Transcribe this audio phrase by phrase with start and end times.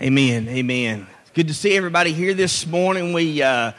[0.00, 0.46] Amen.
[0.46, 1.08] Amen.
[1.34, 3.12] Good to see everybody here this morning.
[3.12, 3.72] We uh,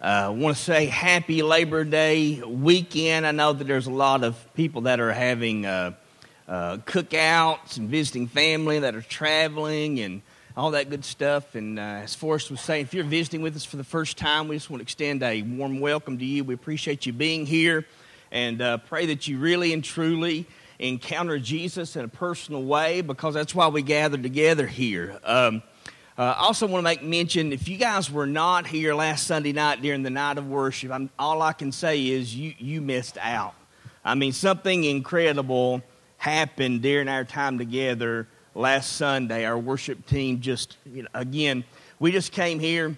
[0.00, 3.26] uh, want to say happy Labor Day weekend.
[3.26, 5.92] I know that there's a lot of people that are having uh,
[6.48, 10.22] uh cookouts and visiting family that are traveling and
[10.56, 11.54] all that good stuff.
[11.54, 14.48] And uh, as Forrest was saying, if you're visiting with us for the first time,
[14.48, 16.42] we just want to extend a warm welcome to you.
[16.42, 17.84] We appreciate you being here
[18.32, 20.46] and uh, pray that you really and truly
[20.78, 25.18] encounter Jesus in a personal way because that's why we gather together here.
[25.24, 25.62] Um,
[26.18, 29.52] uh, I also want to make mention if you guys were not here last Sunday
[29.52, 33.18] night during the night of worship, I'm, all I can say is you, you missed
[33.20, 33.54] out.
[34.04, 35.82] I mean, something incredible
[36.16, 39.44] happened during our time together last Sunday.
[39.44, 41.64] Our worship team just, you know, again,
[41.98, 42.96] we just came here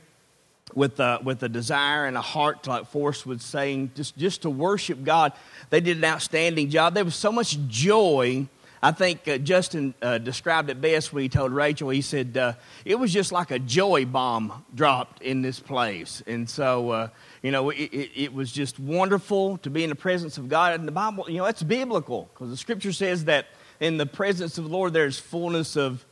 [0.75, 4.51] with a, with a desire and a heart, like Forrest was saying, just, just to
[4.51, 5.33] worship God.
[5.71, 6.95] They did an outstanding job.
[6.95, 8.47] There was so much joy.
[8.81, 11.89] I think uh, Justin uh, described it best when he told Rachel.
[11.89, 12.53] He said, uh,
[12.85, 16.23] It was just like a joy bomb dropped in this place.
[16.27, 17.09] And so, uh,
[17.42, 20.79] you know, it, it, it, was just wonderful to be in the presence of God.
[20.79, 23.47] And the Bible, you know, that's biblical because the scripture says that
[23.81, 26.05] in the presence of the Lord there's fullness of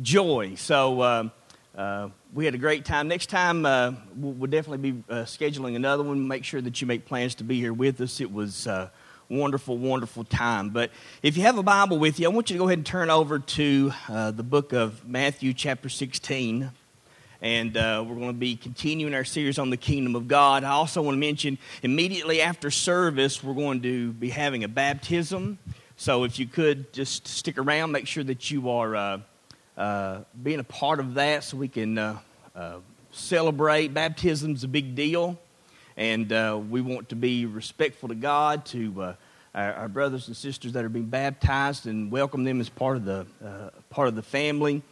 [0.00, 0.54] joy.
[0.56, 1.28] So, uh,
[1.76, 3.08] uh, we had a great time.
[3.08, 6.28] Next time, uh, we'll, definitely be uh, scheduling another one.
[6.28, 8.20] Make sure that you make plans to be here with us.
[8.20, 8.92] It was a
[9.30, 10.68] wonderful, wonderful time.
[10.68, 10.90] But
[11.22, 13.08] if you have a Bible with you, I want you to go ahead and turn
[13.08, 16.70] over to uh, the book of Matthew, chapter 16.
[17.40, 20.62] And uh, we're going to be continuing our series on the kingdom of God.
[20.62, 25.58] I also want to mention immediately after service, we're going to be having a baptism.
[25.96, 29.22] So if you could just stick around, make sure that you are
[29.76, 32.18] uh, being a part of that so we can uh,
[32.54, 32.76] uh,
[33.12, 33.88] celebrate.
[33.88, 35.38] Baptism's a big deal,
[35.96, 39.14] and uh, we want to be respectful to God, to uh,
[39.54, 43.04] our, our, brothers and sisters that are being baptized, and welcome them as part of
[43.04, 44.82] the uh, part of the family.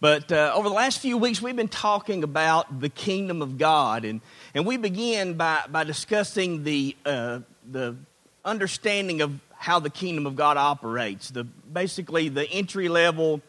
[0.00, 4.20] But over the last few weeks, we've been talking about the kingdom of God, and,
[4.54, 7.96] and we begin by, by discussing the the
[8.44, 11.30] understanding of how the kingdom of God operates.
[11.30, 13.40] The basically the entry level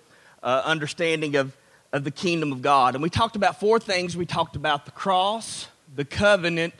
[0.43, 1.55] uh, understanding of,
[1.91, 2.95] of the kingdom of God.
[2.95, 6.73] And we talked about four things we talked about the cross, the covenant,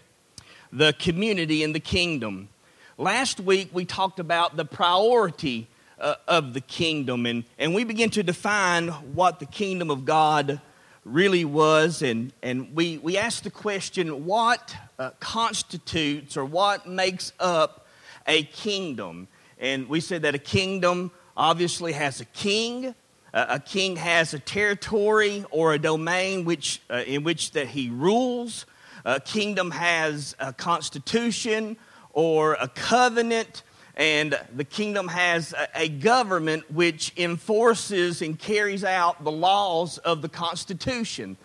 [0.71, 2.49] the community, and the kingdom.
[2.97, 5.67] Last week we talked about the priority
[5.99, 10.59] uh, of the kingdom, and, and we began to define what the kingdom of God
[11.05, 12.01] really was.
[12.01, 17.85] And, and we, we asked the question what uh, constitutes or what makes up
[18.27, 19.27] a kingdom?
[19.59, 22.95] And we said that a kingdom obviously has a king,
[23.35, 28.65] a king has a territory or a domain which, uh, in which that he rules.
[29.03, 31.75] A kingdom has a constitution
[32.13, 33.63] or a covenant,
[33.95, 40.21] and the kingdom has a, a government which enforces and carries out the laws of
[40.21, 41.35] the constitution.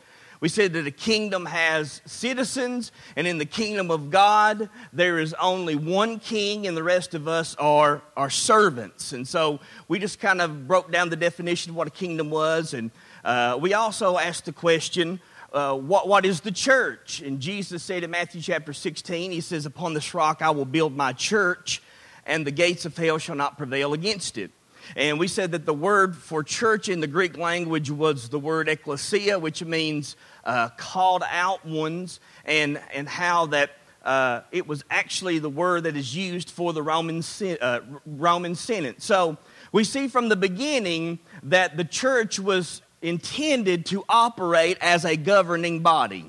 [0.41, 5.35] We said that a kingdom has citizens, and in the kingdom of God, there is
[5.35, 9.13] only one king, and the rest of us are, are servants.
[9.13, 12.73] And so we just kind of broke down the definition of what a kingdom was,
[12.73, 12.91] and
[13.23, 15.21] uh, we also asked the question
[15.53, 17.21] uh, what, what is the church?
[17.21, 20.97] And Jesus said in Matthew chapter 16, He says, Upon this rock I will build
[20.97, 21.83] my church,
[22.25, 24.53] and the gates of hell shall not prevail against it.
[24.97, 28.69] And we said that the word for church in the Greek language was the word
[28.69, 33.71] ecclesia, which means uh, called out ones, and, and how that
[34.05, 37.23] uh, it was actually the word that is used for the Roman,
[37.61, 39.03] uh, Roman Senate.
[39.03, 39.37] So
[39.73, 45.81] we see from the beginning that the church was intended to operate as a governing
[45.81, 46.25] body,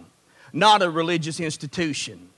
[0.53, 2.29] not a religious institution.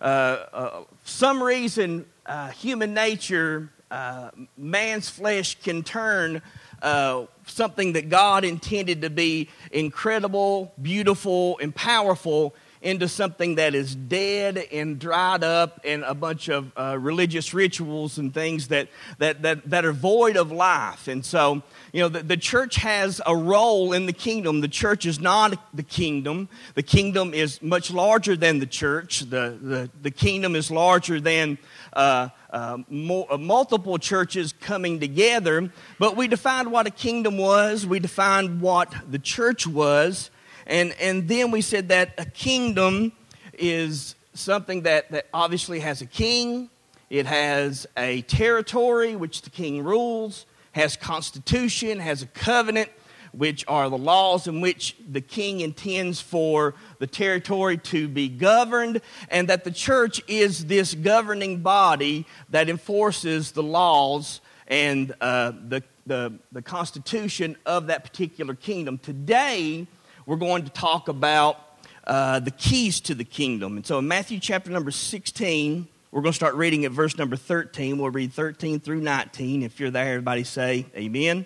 [0.00, 0.04] Uh,
[0.52, 6.42] uh some reason, uh, human nature, uh, man's flesh can turn
[6.82, 13.94] uh, something that God intended to be incredible, beautiful, and powerful into something that is
[13.94, 19.40] dead and dried up and a bunch of uh, religious rituals and things that, that,
[19.40, 21.08] that, that are void of life.
[21.08, 21.62] And so,
[21.94, 24.60] you know, the, the church has a role in the kingdom.
[24.60, 26.48] The church is not the kingdom.
[26.74, 29.20] The kingdom is much larger than the church.
[29.20, 31.56] The, the, the kingdom is larger than
[31.92, 35.70] uh, uh, mo- uh, multiple churches coming together.
[36.00, 40.32] But we defined what a kingdom was, we defined what the church was,
[40.66, 43.12] and, and then we said that a kingdom
[43.52, 46.70] is something that, that obviously has a king,
[47.08, 50.44] it has a territory which the king rules,
[50.74, 52.90] has constitution, has a covenant,
[53.32, 59.00] which are the laws in which the king intends for the territory to be governed,
[59.28, 65.82] and that the church is this governing body that enforces the laws and uh, the,
[66.06, 68.98] the, the constitution of that particular kingdom.
[68.98, 69.86] Today,
[70.26, 71.60] we're going to talk about
[72.06, 73.76] uh, the keys to the kingdom.
[73.76, 77.34] And so in Matthew chapter number 16, we're going to start reading at verse number
[77.34, 77.98] 13.
[77.98, 79.64] We'll read 13 through 19.
[79.64, 81.44] If you're there, everybody say amen.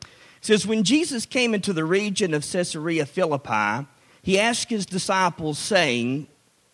[0.00, 0.08] It
[0.40, 3.86] says, When Jesus came into the region of Caesarea Philippi,
[4.20, 6.26] he asked his disciples, saying,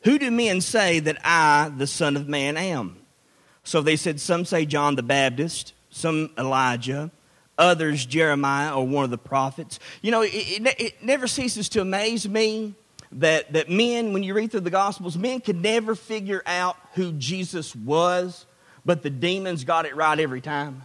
[0.04, 2.96] Who do men say that I, the Son of Man, am?
[3.64, 7.10] So they said, Some say John the Baptist, some Elijah,
[7.58, 9.78] others Jeremiah or one of the prophets.
[10.00, 12.76] You know, it, it, it never ceases to amaze me
[13.12, 17.12] that, that men, when you read through the Gospels, men could never figure out who
[17.12, 18.46] Jesus was,
[18.84, 20.82] but the demons got it right every time.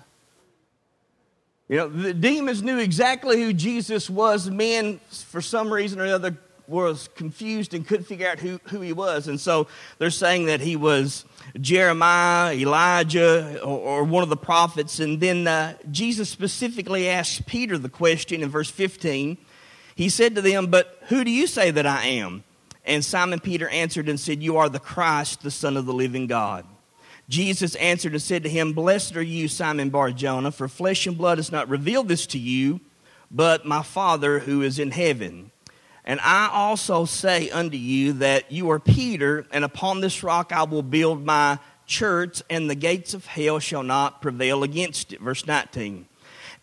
[1.68, 4.50] You know, the demons knew exactly who Jesus was.
[4.50, 6.38] Men, for some reason or other,
[6.68, 9.28] was confused and couldn't figure out who, who he was.
[9.28, 9.68] And so
[9.98, 11.25] they're saying that he was
[11.60, 15.00] Jeremiah, Elijah, or, or one of the prophets.
[15.00, 19.38] And then uh, Jesus specifically asks Peter the question in verse 15.
[19.95, 22.44] He said to them, But who do you say that I am?
[22.86, 26.27] And Simon Peter answered and said, You are the Christ, the Son of the living
[26.27, 26.65] God.
[27.27, 31.18] Jesus answered and said to him, Blessed are you, Simon Bar Jonah, for flesh and
[31.18, 32.81] blood has not revealed this to you,
[33.31, 35.51] but my Father who is in heaven.
[36.03, 40.63] And I also say unto you that you are Peter, and upon this rock I
[40.63, 41.57] will build my
[41.88, 45.21] church, and the gates of hell shall not prevail against it.
[45.21, 46.06] Verse 19.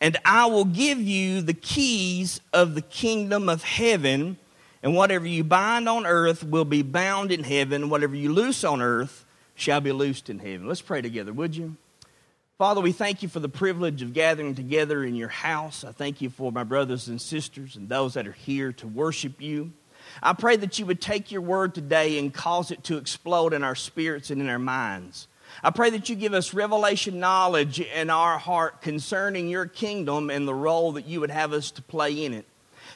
[0.02, 4.36] And I will give you the keys of the kingdom of heaven,
[4.82, 8.82] and whatever you bind on earth will be bound in heaven, whatever you loose on
[8.82, 10.66] earth shall be loosed in heaven.
[10.66, 11.76] Let's pray together, would you?
[12.58, 15.84] Father, we thank you for the privilege of gathering together in your house.
[15.84, 19.40] I thank you for my brothers and sisters and those that are here to worship
[19.40, 19.72] you.
[20.20, 23.62] I pray that you would take your word today and cause it to explode in
[23.62, 25.28] our spirits and in our minds.
[25.62, 30.46] I pray that you give us revelation knowledge in our heart concerning your kingdom and
[30.46, 32.46] the role that you would have us to play in it.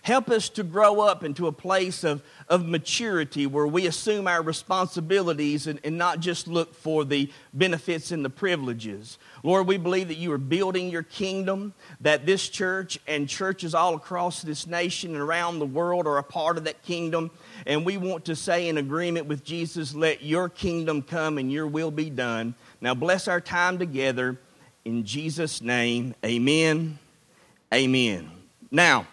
[0.02, 4.40] Help us to grow up into a place of, of maturity where we assume our
[4.40, 9.18] responsibilities and, and not just look for the benefits and the privileges.
[9.42, 13.94] Lord, we believe that you are building your kingdom, that this church and churches all
[13.94, 17.30] across this nation and around the world are a part of that kingdom.
[17.66, 21.66] And we want to say in agreement with Jesus, let your kingdom come and your
[21.66, 22.54] will be done.
[22.80, 24.38] Now bless our time together.
[24.84, 26.98] In Jesus' name, amen.
[27.74, 28.30] Amen.
[28.70, 29.08] Now,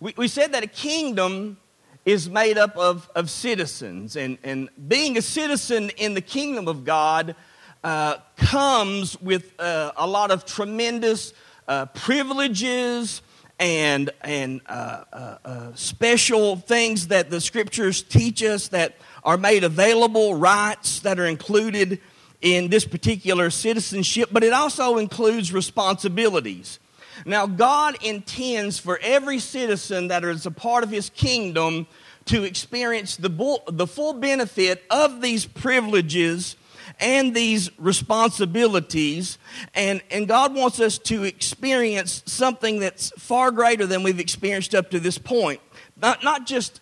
[0.00, 1.58] we, we said that a kingdom
[2.06, 6.84] is made up of, of citizens, and, and being a citizen in the kingdom of
[6.84, 7.34] God
[7.82, 11.34] uh, comes with uh, a lot of tremendous
[11.68, 13.22] uh, privileges
[13.58, 19.64] and, and uh, uh, uh, special things that the scriptures teach us that are made
[19.64, 22.00] available, rights that are included
[22.40, 26.78] in this particular citizenship, but it also includes responsibilities.
[27.24, 31.86] Now, God intends for every citizen that is a part of His kingdom
[32.26, 36.56] to experience the, bull, the full benefit of these privileges
[37.00, 39.38] and these responsibilities.
[39.74, 44.90] And, and God wants us to experience something that's far greater than we've experienced up
[44.90, 45.60] to this point.
[45.96, 46.80] Not, not just,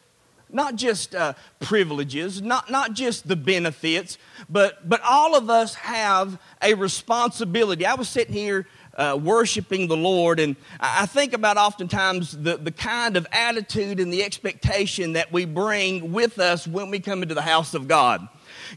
[0.51, 4.19] not just uh, privileges, not, not just the benefits,
[4.49, 7.87] but, but all of us have a responsibility.
[7.87, 8.67] I was sitting here
[8.97, 10.41] uh, worshiping the Lord.
[10.41, 15.45] And I think about oftentimes the, the kind of attitude and the expectation that we
[15.45, 18.29] bring with us when we come into the house of God.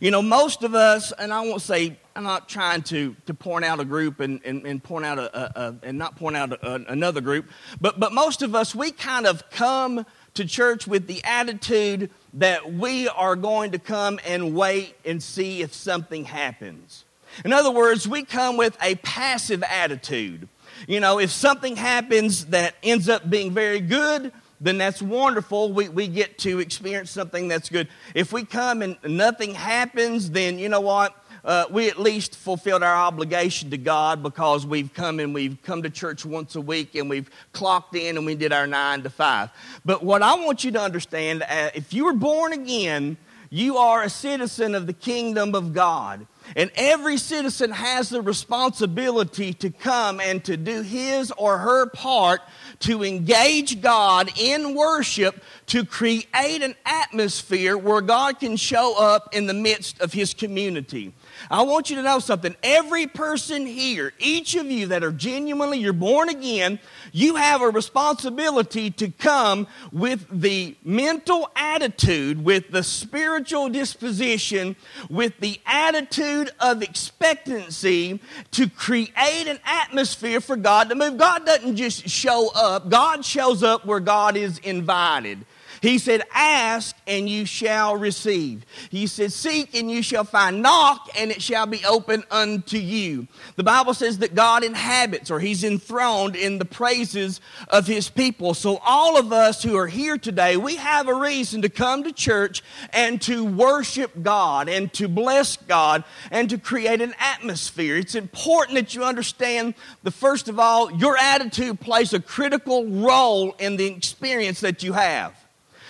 [0.01, 3.65] You know, most of us, and I won't say, I'm not trying to, to point
[3.65, 6.51] out a group and, and, and point out a, a, a, and not point out
[6.51, 7.49] a, another group,
[7.79, 12.73] but, but most of us, we kind of come to church with the attitude that
[12.73, 17.05] we are going to come and wait and see if something happens.
[17.43, 20.47] In other words, we come with a passive attitude.
[20.87, 24.31] You know, if something happens that ends up being very good,
[24.62, 25.71] then that's wonderful.
[25.74, 27.88] We, we get to experience something that's good.
[28.13, 31.15] If we come and nothing happens, then you know what?
[31.43, 35.83] Uh, we at least fulfilled our obligation to God because we've come and we've come
[35.83, 39.12] to church once a week and we've clocked in and we did our nine to
[39.12, 39.51] five.
[39.85, 43.17] But what I want you to understand uh, if you were born again,
[43.51, 46.25] you are a citizen of the kingdom of God.
[46.55, 52.41] And every citizen has the responsibility to come and to do his or her part
[52.82, 59.48] to engage God in worship to create an atmosphere where God can show up in
[59.48, 61.13] the midst of his community.
[61.50, 62.55] I want you to know something.
[62.63, 66.79] Every person here, each of you that are genuinely, you're born again,
[67.12, 74.75] you have a responsibility to come with the mental attitude, with the spiritual disposition,
[75.10, 78.20] with the attitude of expectancy
[78.51, 81.17] to create an atmosphere for God to move.
[81.17, 85.45] God doesn't just show up, God shows up where God is invited.
[85.82, 88.65] He said, Ask and you shall receive.
[88.89, 90.62] He said, Seek and you shall find.
[90.62, 93.27] Knock and it shall be open unto you.
[93.55, 98.53] The Bible says that God inhabits or He's enthroned in the praises of His people.
[98.53, 102.12] So, all of us who are here today, we have a reason to come to
[102.12, 107.98] church and to worship God and to bless God and to create an atmosphere.
[107.98, 113.53] It's important that you understand the first of all, your attitude plays a critical role
[113.60, 115.44] in the experience that you have.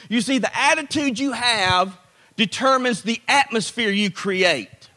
[0.10, 1.98] You see, the attitude you have
[2.36, 4.90] determines the atmosphere you create.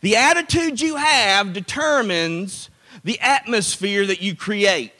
[0.00, 2.70] The attitude you have determines
[3.04, 4.92] the atmosphere that you create.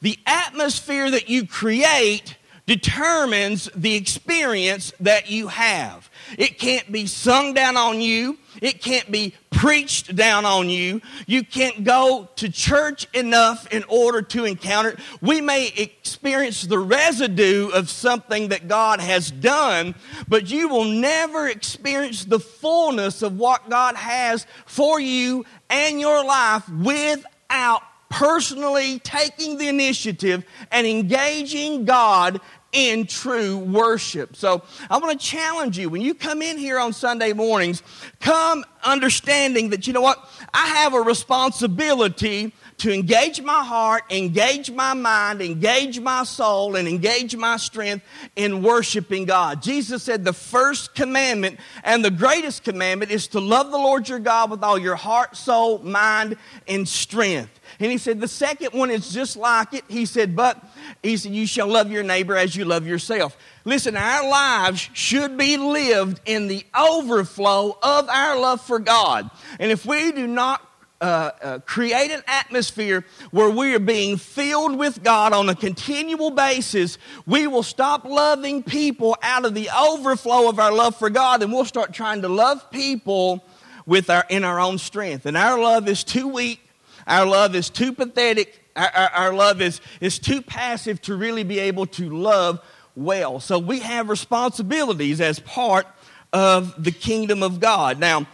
[0.00, 6.10] The atmosphere that you create determines the experience that you have.
[6.38, 8.38] It can't be sung down on you.
[8.60, 11.00] It can't be preached down on you.
[11.26, 14.98] You can't go to church enough in order to encounter it.
[15.20, 19.94] We may experience the residue of something that God has done,
[20.28, 26.24] but you will never experience the fullness of what God has for you and your
[26.24, 32.40] life without personally taking the initiative and engaging God
[32.74, 34.36] in true worship.
[34.36, 37.82] So I want to challenge you when you come in here on Sunday mornings,
[38.20, 44.70] come understanding that, you know what, I have a responsibility to engage my heart, engage
[44.70, 48.04] my mind, engage my soul, and engage my strength
[48.36, 49.62] in worshiping God.
[49.62, 54.18] Jesus said the first commandment and the greatest commandment is to love the Lord your
[54.18, 57.60] God with all your heart, soul, mind, and strength.
[57.80, 59.84] And he said, the second one is just like it.
[59.88, 60.62] He said, but
[61.02, 63.36] he said, you shall love your neighbor as you love yourself.
[63.64, 69.30] Listen, our lives should be lived in the overflow of our love for God.
[69.58, 70.60] And if we do not
[71.00, 76.30] uh, uh, create an atmosphere where we are being filled with God on a continual
[76.30, 81.42] basis, we will stop loving people out of the overflow of our love for God
[81.42, 83.44] and we'll start trying to love people
[83.86, 85.26] with our, in our own strength.
[85.26, 86.60] And our love is too weak
[87.06, 88.60] our love is too pathetic.
[88.76, 92.60] Our, our, our, love is, is too passive to really be able to love
[92.96, 93.40] well.
[93.40, 95.86] So we have responsibilities as part
[96.32, 98.00] of the kingdom of God.
[98.00, 98.26] Now,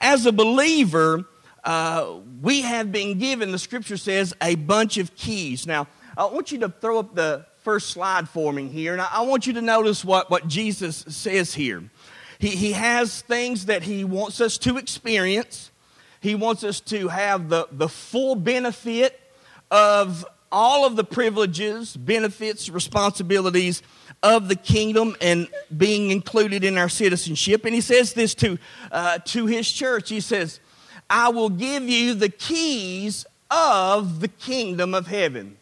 [0.00, 1.24] as a believer,
[1.64, 5.66] uh, we have been given, the scripture says, a bunch of keys.
[5.66, 9.22] Now, I want you to throw up the first slide for me here, and I
[9.22, 11.82] want you to notice what, what Jesus says here.
[12.38, 15.70] He, he has things that he wants us to experience.
[16.20, 19.18] He wants us to have the, the full benefit
[19.70, 23.82] of all of the privileges, benefits, responsibilities
[24.22, 27.64] of the kingdom and being included in our citizenship.
[27.64, 28.58] And he says this to,
[28.92, 30.08] uh, to his church.
[30.08, 30.60] He says,
[31.16, 35.58] I will give you the keys of the kingdom of heaven.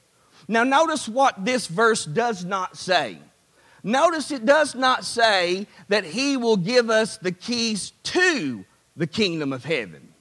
[0.49, 3.19] Now, notice what this verse does not say.
[3.85, 8.65] Notice it does not say that he will give us the keys to
[8.97, 10.15] the kingdom of heaven.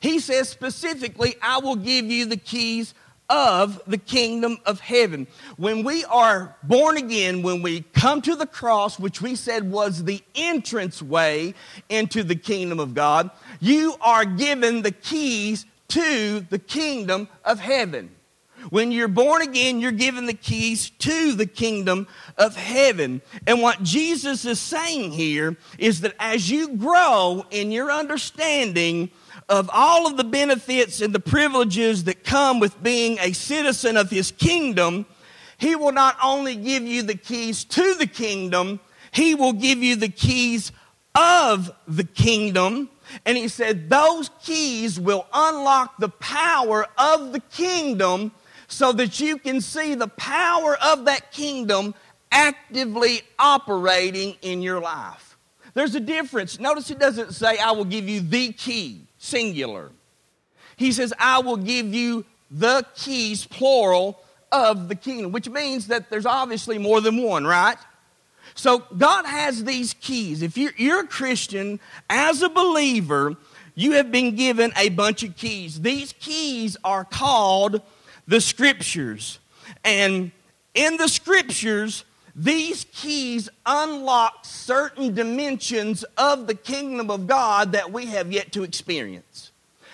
[0.00, 2.92] He says specifically, I will give you the keys
[3.28, 5.26] of the kingdom of heaven.
[5.56, 10.04] When we are born again, when we come to the cross, which we said was
[10.04, 11.54] the entrance way
[11.88, 18.10] into the kingdom of God, you are given the keys to the kingdom of heaven.
[18.70, 22.06] When you're born again, you're given the keys to the kingdom
[22.38, 23.20] of heaven.
[23.46, 29.10] And what Jesus is saying here is that as you grow in your understanding
[29.48, 34.10] of all of the benefits and the privileges that come with being a citizen of
[34.10, 35.06] his kingdom,
[35.58, 38.80] he will not only give you the keys to the kingdom,
[39.12, 40.72] he will give you the keys
[41.14, 42.88] of the kingdom.
[43.26, 48.32] And he said, those keys will unlock the power of the kingdom
[48.68, 51.94] so that you can see the power of that kingdom
[52.30, 55.36] actively operating in your life.
[55.74, 56.58] There's a difference.
[56.58, 59.90] Notice it doesn't say, I will give you the key singular.
[60.76, 66.10] He says, I will give you the keys, plural, of the kingdom, which means that
[66.10, 67.78] there's obviously more than one, right?
[68.54, 70.42] So God has these keys.
[70.42, 73.36] If you're, you're, a Christian, as a believer,
[73.74, 75.80] you have been given a bunch of keys.
[75.80, 77.80] These keys are called
[78.26, 79.38] the scriptures.
[79.84, 80.32] And
[80.74, 88.06] in the scriptures, these keys unlock certain dimensions of the kingdom of God that we
[88.06, 89.50] have yet to experience.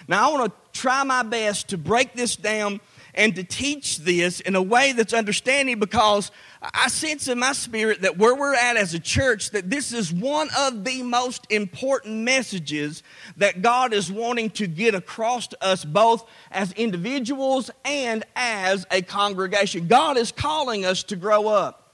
[0.07, 2.81] Now, I want to try my best to break this down
[3.15, 6.31] and to teach this in a way that's understanding because
[6.63, 10.13] I sense in my spirit that where we're at as a church, that this is
[10.13, 13.03] one of the most important messages
[13.37, 19.03] that God is wanting to get across to us both as individuals and as a
[19.03, 19.89] congregation.
[19.89, 21.88] God is calling us to grow up.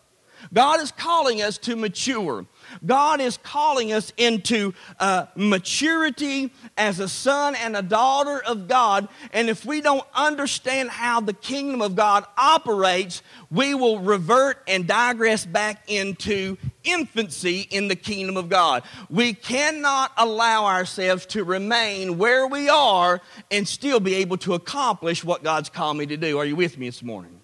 [0.54, 2.46] God is calling us to mature.
[2.86, 9.08] God is calling us into uh, maturity as a son and a daughter of God.
[9.32, 14.86] And if we don't understand how the kingdom of God operates, we will revert and
[14.86, 18.84] digress back into infancy in the kingdom of God.
[19.10, 23.20] We cannot allow ourselves to remain where we are
[23.50, 26.38] and still be able to accomplish what God's called me to do.
[26.38, 27.40] Are you with me this morning?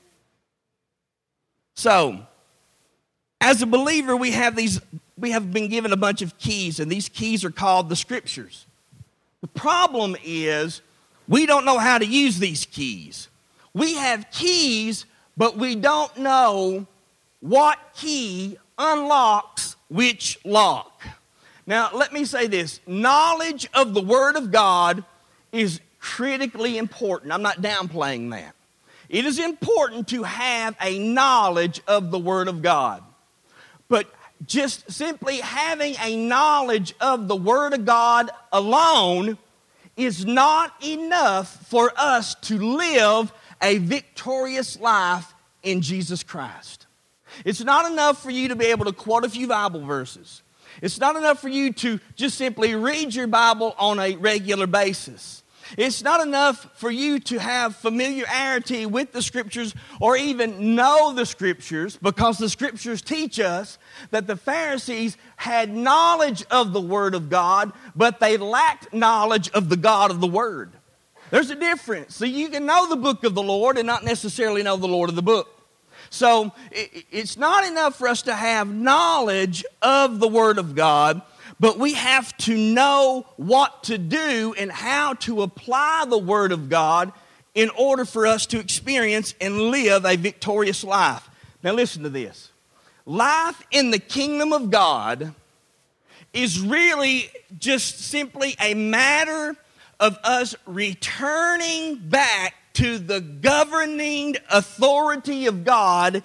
[1.75, 2.26] So,
[3.40, 4.80] as a believer, we have these
[5.18, 8.64] we have been given a bunch of keys, and these keys are called the scriptures.
[9.42, 10.80] The problem is
[11.28, 13.28] we don't know how to use these keys.
[13.75, 15.04] We have keys,
[15.37, 16.87] but we don't know
[17.40, 21.02] what key unlocks which lock.
[21.66, 25.04] Now, let me say this knowledge of the Word of God
[25.52, 27.32] is critically important.
[27.32, 28.54] I'm not downplaying that.
[29.09, 33.02] It is important to have a knowledge of the Word of God.
[33.90, 34.06] But
[34.47, 39.37] just simply having a knowledge of the Word of God alone
[39.97, 43.30] is not enough for us to live
[43.61, 46.87] a victorious life in Jesus Christ.
[47.44, 50.42] It's not enough for you to be able to quote a few Bible verses.
[50.80, 55.42] It's not enough for you to just simply read your Bible on a regular basis.
[55.76, 61.26] It's not enough for you to have familiarity with the scriptures or even know the
[61.26, 63.78] scriptures because the scriptures teach us
[64.10, 69.68] that the Pharisees had knowledge of the Word of God, but they lacked knowledge of
[69.68, 70.72] the God of the Word.
[71.30, 72.16] There's a difference.
[72.16, 75.08] So you can know the book of the Lord and not necessarily know the Lord
[75.08, 75.56] of the book.
[76.10, 81.22] So it's not enough for us to have knowledge of the Word of God
[81.61, 86.71] but we have to know what to do and how to apply the Word of
[86.71, 87.12] God
[87.55, 91.29] in order for us to experience and live a victorious life.
[91.62, 92.50] Now, listen to this
[93.05, 95.35] life in the kingdom of God
[96.33, 99.55] is really just simply a matter
[99.99, 106.23] of us returning back to the governing authority of God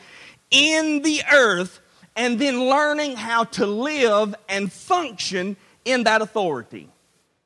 [0.52, 1.82] in the earth
[2.16, 6.90] and then learning how to live and function in that authority.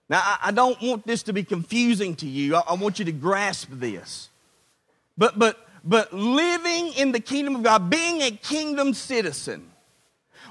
[0.10, 2.56] Now, I, don't want this to be confusing to you.
[2.56, 4.30] I, I want you to grasp this.
[5.18, 9.70] But, but, but living in the kingdom of God, being a kingdom citizen,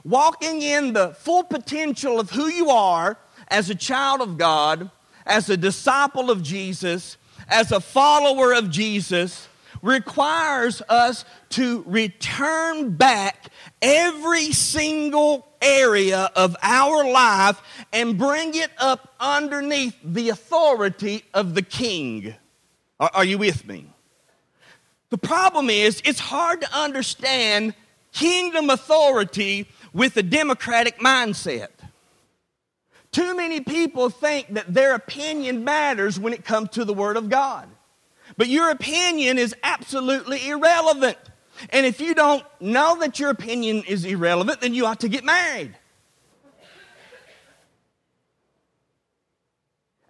[0.05, 3.17] walking in the full potential of who you are
[3.49, 4.91] as a child of God,
[5.27, 7.17] as a disciple of Jesus,
[7.49, 9.49] as a follower of Jesus,
[9.83, 13.49] requires us to return back
[13.81, 17.61] every single area of our life
[17.93, 22.35] and bring it up underneath the authority of the king.
[23.01, 23.87] Are, are, you with me?
[25.11, 27.75] The problem is, it's hard to understand
[28.13, 31.69] kingdom authority with a democratic mindset.
[33.11, 37.31] Too many people think that their opinion matters when it comes to the Word of
[37.31, 37.69] God.
[38.39, 41.19] But your opinion is absolutely irrelevant.
[41.71, 45.25] And if you don't know that your opinion is irrelevant, then you ought to get
[45.25, 45.75] married.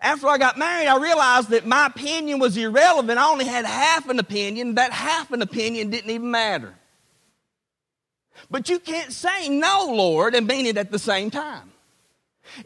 [0.01, 3.19] After I got married, I realized that my opinion was irrelevant.
[3.19, 4.75] I only had half an opinion.
[4.75, 6.75] That half an opinion didn't even matter.
[8.51, 11.73] But you can't say no, Lord, and mean it at the same time.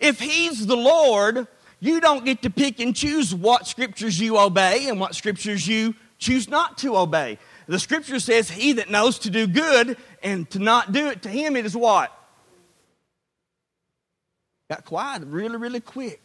[0.01, 1.46] If He's the Lord,
[1.83, 5.97] you don't get to pick and choose what scriptures you obey and what scriptures you
[6.16, 7.38] choose not to obey.
[7.66, 11.29] The scripture says, He that knows to do good and to not do it, to
[11.29, 12.16] him it is what?
[14.71, 16.23] Got quiet really, really quick.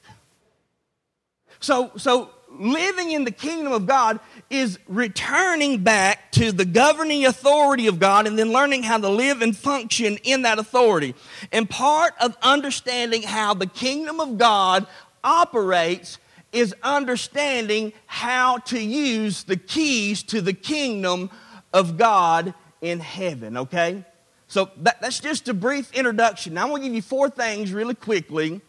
[1.59, 4.19] So, so living in the kingdom of God
[4.51, 9.41] is returning back to the governing authority of God and then learning how to live
[9.41, 11.15] and function in that authority.
[11.51, 14.87] And part of understanding how the kingdom of God
[15.23, 16.17] operates
[16.51, 21.29] is understanding how to use the keys to the kingdom
[21.73, 24.03] of God in heaven, okay?
[24.47, 26.53] So that, that's just a brief introduction.
[26.53, 28.61] Now, I'm going to give you four things really quickly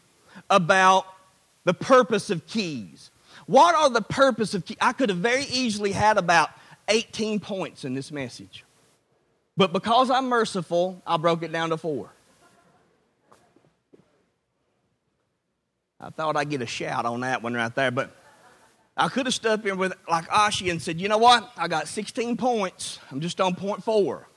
[0.50, 1.06] about
[1.64, 3.11] the purpose of keys.
[3.46, 4.76] What are the purpose of keys?
[4.80, 6.50] I could have very easily had about
[6.88, 8.64] 18 points in this message.
[9.56, 12.11] But because I'm merciful, I broke it down to four.
[16.00, 18.14] I thought I'd get a shout on that one right there, but
[18.96, 21.50] I could have up here with like Ashi and said, you know what?
[21.56, 22.98] I got 16 points.
[23.11, 24.28] I'm just on point four.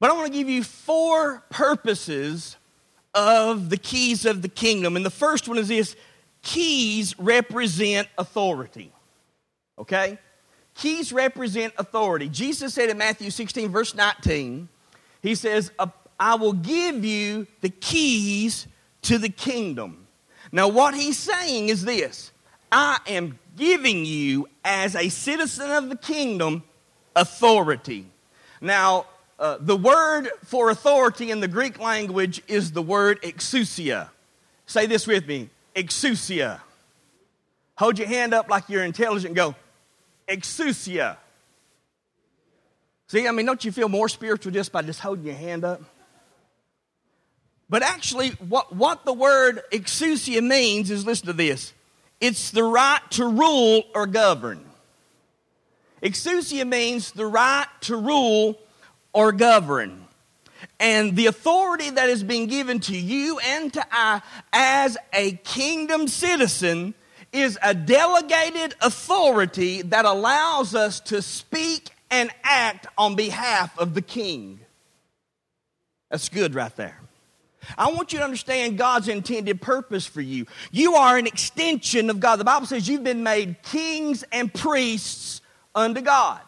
[0.00, 2.56] But I want to give you four purposes
[3.14, 4.96] of the keys of the kingdom.
[4.96, 5.96] And the first one is this
[6.42, 8.92] keys represent authority.
[9.78, 10.18] Okay?
[10.74, 12.28] Keys represent authority.
[12.28, 14.68] Jesus said in Matthew 16, verse 19,
[15.22, 15.72] He says,
[16.20, 18.66] I will give you the keys
[19.08, 20.06] to the kingdom.
[20.52, 22.30] Now, what He's saying is this
[22.70, 26.62] I am giving you, as a citizen of the kingdom,
[27.16, 28.06] authority.
[28.60, 29.06] Now,
[29.38, 34.08] uh, the word for authority in the Greek language is the word exousia.
[34.66, 36.60] Say this with me exousia.
[37.76, 39.54] Hold your hand up like you're intelligent go,
[40.28, 41.16] exousia.
[43.06, 45.80] See, I mean, don't you feel more spiritual just by just holding your hand up?
[47.70, 51.72] But actually, what, what the word exousia means is listen to this
[52.20, 54.64] it's the right to rule or govern.
[56.02, 58.58] Exousia means the right to rule
[59.12, 60.04] or govern.
[60.80, 66.08] And the authority that is being given to you and to I as a kingdom
[66.08, 66.94] citizen
[67.32, 74.02] is a delegated authority that allows us to speak and act on behalf of the
[74.02, 74.60] king.
[76.10, 76.98] That's good right there.
[77.76, 80.46] I want you to understand God's intended purpose for you.
[80.70, 82.36] You are an extension of God.
[82.36, 85.40] The Bible says you've been made kings and priests
[85.74, 86.40] unto God.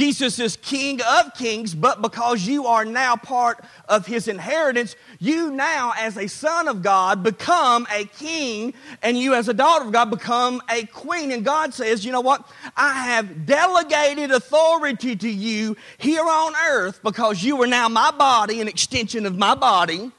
[0.00, 5.50] Jesus is King of kings, but because you are now part of his inheritance, you
[5.50, 9.92] now, as a son of God, become a king, and you, as a daughter of
[9.92, 11.30] God, become a queen.
[11.32, 12.48] And God says, You know what?
[12.78, 18.62] I have delegated authority to you here on earth because you are now my body,
[18.62, 20.12] an extension of my body.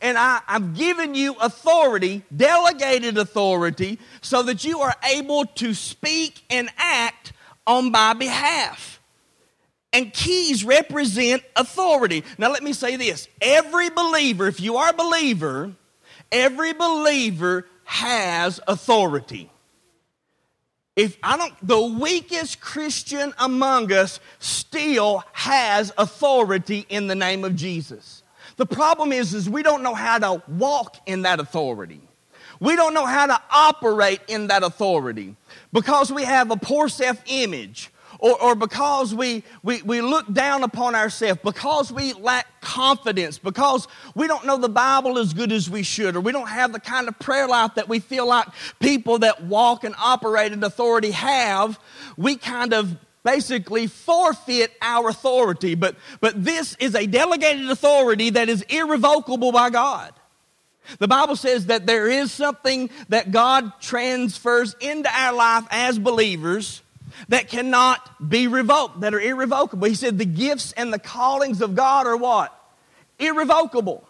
[0.00, 6.44] And I, I've given you authority, delegated authority, so that you are able to speak
[6.50, 7.32] and act
[7.66, 9.00] on my behalf.
[9.94, 12.24] And keys represent authority.
[12.36, 15.72] Now, let me say this every believer, if you are a believer,
[16.32, 19.50] every believer has authority.
[20.96, 27.56] If I don't, the weakest Christian among us still has authority in the name of
[27.56, 28.22] Jesus.
[28.56, 32.00] The problem is, is we don't know how to walk in that authority.
[32.60, 35.36] We don't know how to operate in that authority
[35.72, 37.90] because we have a poor self image
[38.24, 43.86] or, or because we, we, we look down upon ourselves, because we lack confidence, because
[44.14, 46.80] we don't know the Bible as good as we should, or we don't have the
[46.80, 48.46] kind of prayer life that we feel like
[48.80, 51.78] people that walk and operate in authority have,
[52.16, 55.74] we kind of basically forfeit our authority.
[55.74, 60.14] But, but this is a delegated authority that is irrevocable by God.
[60.98, 66.80] The Bible says that there is something that God transfers into our life as believers
[67.28, 69.88] that cannot be revoked, that are irrevocable.
[69.88, 72.52] He said the gifts and the callings of God are what?
[73.18, 74.06] Irrevocable.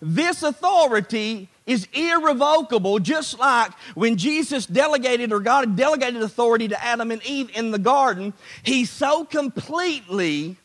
[0.00, 7.10] This authority is irrevocable, just like when Jesus delegated or God delegated authority to Adam
[7.10, 8.32] and Eve in the garden.
[8.62, 10.56] He so completely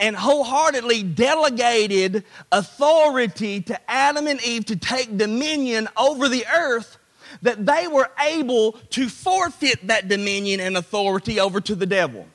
[0.00, 6.98] and wholeheartedly delegated authority to Adam and Eve to take dominion over the earth
[7.42, 12.26] that they were able to forfeit that dominion and authority over to the devil.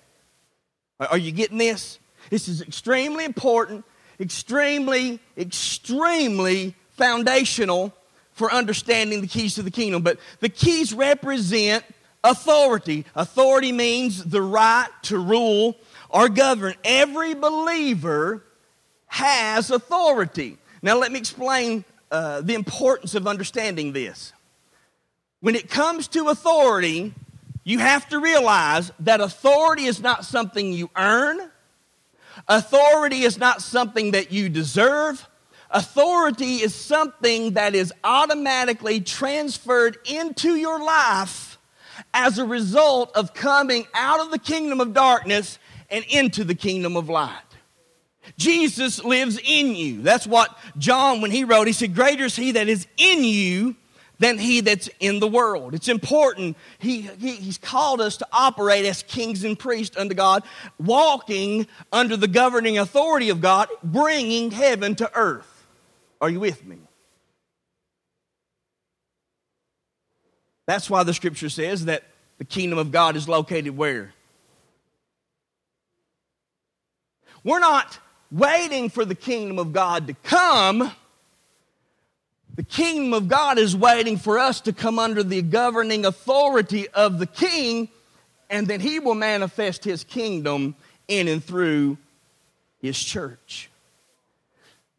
[0.99, 1.99] Are you getting this?
[2.29, 3.85] This is extremely important,
[4.19, 7.93] extremely, extremely foundational
[8.33, 10.01] for understanding the keys to the kingdom.
[10.01, 11.83] But the keys represent
[12.23, 13.05] authority.
[13.15, 15.75] Authority means the right to rule
[16.09, 16.75] or govern.
[16.83, 18.43] Every believer
[19.07, 20.57] has authority.
[20.81, 24.33] Now, let me explain uh, the importance of understanding this.
[25.45, 27.13] When it comes to authority,
[27.63, 31.51] you have to realize that authority is not something you earn.
[32.47, 35.29] Authority is not something that you deserve.
[35.69, 41.59] Authority is something that is automatically transferred into your life
[42.11, 45.59] as a result of coming out of the kingdom of darkness
[45.91, 47.37] and into the kingdom of light.
[48.35, 50.01] Jesus lives in you.
[50.01, 53.75] That's what John, when he wrote, he said, Greater is he that is in you
[54.19, 55.73] than he that's in the world.
[55.73, 56.57] It's important.
[56.79, 60.43] He, he, he's called us to operate as kings and priests unto God,
[60.79, 65.67] walking under the governing authority of God, bringing heaven to earth.
[66.21, 66.77] Are you with me?
[70.67, 72.03] That's why the scripture says that
[72.37, 74.13] the kingdom of God is located where?
[77.43, 77.99] We're not
[78.31, 80.91] waiting for the kingdom of God to come
[82.55, 87.19] The kingdom of God is waiting for us to come under the governing authority of
[87.19, 87.89] the king,
[88.49, 90.75] and then he will manifest his kingdom
[91.07, 91.97] in and through
[92.81, 93.69] his church.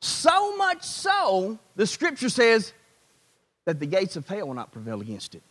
[0.01, 2.73] So much so, the scripture says
[3.65, 5.43] that the gates of hell will not prevail against it.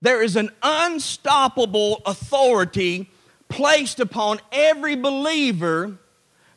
[0.00, 3.08] There is an unstoppable authority
[3.48, 5.98] placed upon every believer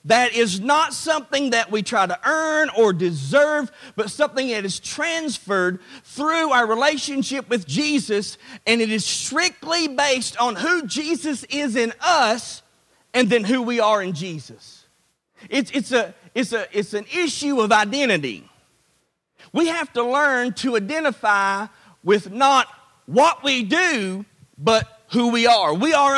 [0.05, 4.79] that is not something that we try to earn or deserve, but something that is
[4.79, 8.37] transferred through our relationship with Jesus,
[8.67, 12.61] and it is strictly based on who Jesus is in us
[13.13, 14.85] and then who we are in Jesus.
[15.49, 18.47] It's, it's, a, it's, a, it's an issue of identity.
[19.53, 21.67] We have to learn to identify
[22.03, 22.67] with not
[23.07, 24.25] what we do,
[24.57, 25.73] but who we are.
[25.73, 26.15] We are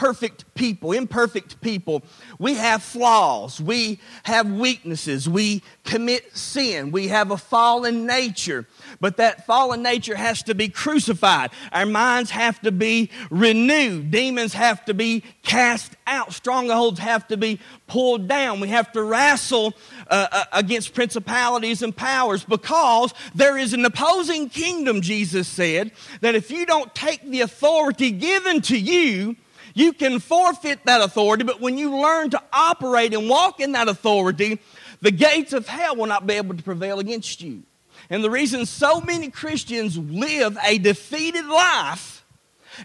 [0.00, 2.02] perfect people, imperfect people.
[2.38, 3.60] We have flaws.
[3.60, 5.28] We have weaknesses.
[5.28, 6.90] We commit sin.
[6.90, 8.66] We have a fallen nature.
[8.98, 11.50] But that fallen nature has to be crucified.
[11.70, 14.10] Our minds have to be renewed.
[14.10, 16.32] Demons have to be cast out.
[16.32, 18.60] Strongholds have to be pulled down.
[18.60, 19.74] We have to wrestle
[20.08, 26.34] uh, uh against principalities and powers because there is an opposing kingdom, Jesus said, that
[26.34, 29.36] if you don't take the authority given to you,
[29.74, 33.88] you can forfeit that authority, but when you learn to operate and walk in that
[33.88, 34.60] authority,
[35.00, 37.62] the gates of hell will not be able to prevail against you.
[38.08, 42.24] And the reason so many Christians live a defeated life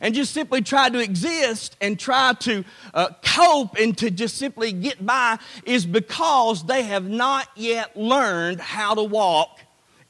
[0.02, 4.71] and just simply try to exist and try to uh, cope and to just simply
[4.71, 9.60] get by is because they have not yet learned how to walk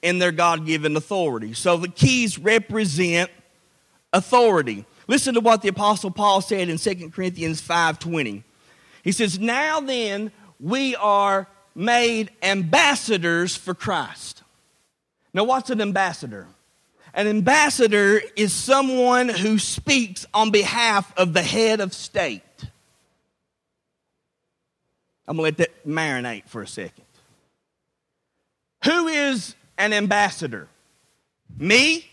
[0.02, 1.54] in their God given authority.
[1.54, 3.32] So the keys represent
[4.14, 4.86] authority.
[5.08, 8.44] Listen to what the apostle Paul said in 2 Corinthians 5:20.
[9.04, 14.41] He says, "Now then, we are made ambassadors for Christ."
[15.34, 16.48] Now, what's an ambassador?
[17.13, 22.41] An ambassador is someone who speaks on behalf of the head of state.
[25.28, 27.06] I'm going to let that marinate for a second.
[28.84, 30.68] Who is an ambassador?
[31.58, 32.08] Me?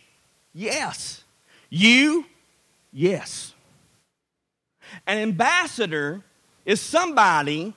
[0.54, 1.22] Yes.
[1.68, 2.26] You?
[2.92, 3.54] Yes.
[5.06, 6.22] An ambassador
[6.64, 7.74] is somebody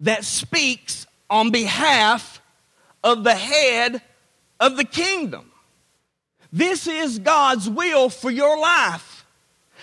[0.00, 2.40] that speaks on behalf
[3.04, 4.02] of the head
[4.58, 5.50] of the kingdom.
[6.52, 9.24] This is God's will for your life.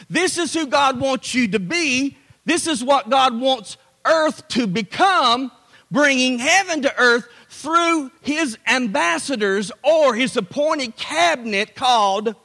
[0.09, 2.17] This is who God wants you to be.
[2.45, 5.51] This is what God wants earth to become,
[5.89, 12.35] bringing heaven to earth through his ambassadors or his appointed cabinet called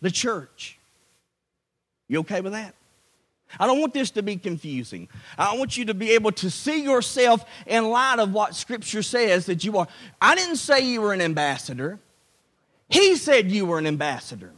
[0.00, 0.79] the church.
[2.10, 2.74] You okay with that?
[3.58, 5.08] I don't want this to be confusing.
[5.38, 9.46] I want you to be able to see yourself in light of what Scripture says
[9.46, 9.86] that you are.
[10.20, 12.00] I didn't say you were an ambassador,
[12.88, 14.52] He said you were an ambassador.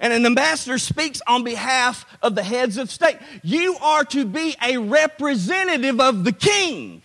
[0.00, 3.16] And an ambassador speaks on behalf of the heads of state.
[3.42, 7.02] You are to be a representative of the king,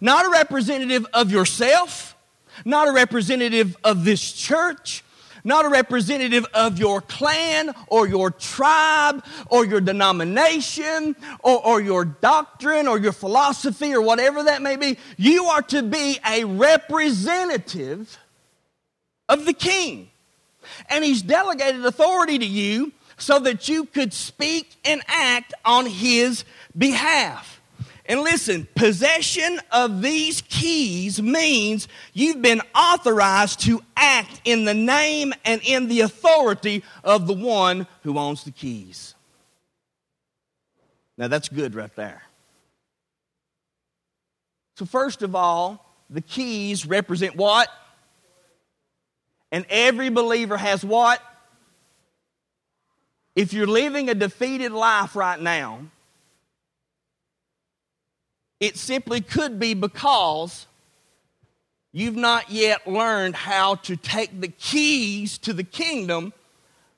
[0.00, 2.16] not a representative of yourself,
[2.64, 5.04] not a representative of this church
[5.44, 12.04] not a representative of your clan or your tribe or your denomination or, or, your
[12.04, 14.98] doctrine or your philosophy or whatever that may be.
[15.16, 18.18] You are to be a representative
[19.28, 20.10] of the king.
[20.88, 26.44] And he's delegated authority to you so that you could speak and act on his
[26.76, 27.59] behalf.
[28.10, 35.32] And listen, possession of these keys means you've been authorized to act in the name
[35.44, 39.14] and in the authority of the one who owns the keys.
[41.18, 42.24] Now that's good right there.
[44.74, 47.68] So, first of all, the keys represent what?
[49.52, 51.22] And every believer has what?
[53.36, 55.82] If you're living a defeated life right now,
[58.60, 60.66] it simply could be because
[61.92, 66.32] you've not yet learned how to take the keys to the kingdom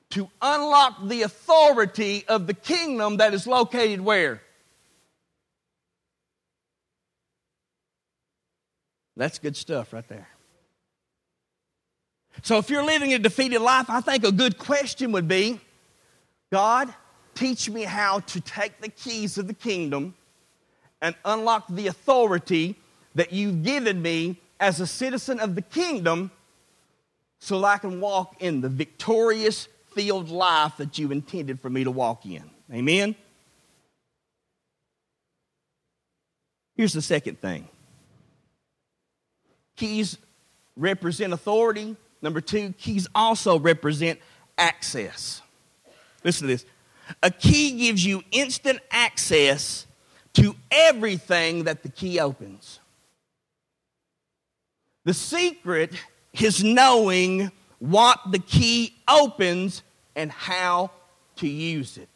[0.09, 4.41] to unlock the authority of the kingdom that is located where?
[9.15, 10.27] That's good stuff right there.
[12.41, 15.61] So, if you're living a defeated life, I think a good question would be
[16.51, 16.93] God,
[17.35, 20.15] teach me how to take the keys of the kingdom
[21.03, 22.75] and unlock the authority
[23.13, 26.31] that you've given me as a citizen of the kingdom
[27.39, 31.83] so that I can walk in the victorious field life that you intended for me
[31.83, 32.49] to walk in.
[32.73, 33.15] Amen?
[36.75, 37.67] Here's the second thing
[39.75, 40.17] keys
[40.77, 41.97] represent authority.
[42.21, 44.19] Number two, keys also represent
[44.57, 45.41] access.
[46.23, 46.65] Listen to this
[47.21, 49.85] a key gives you instant access
[50.35, 52.79] to everything that the key opens.
[55.05, 55.91] The secret
[56.39, 59.83] is knowing what the key opens
[60.15, 60.91] and how
[61.37, 62.09] to use it.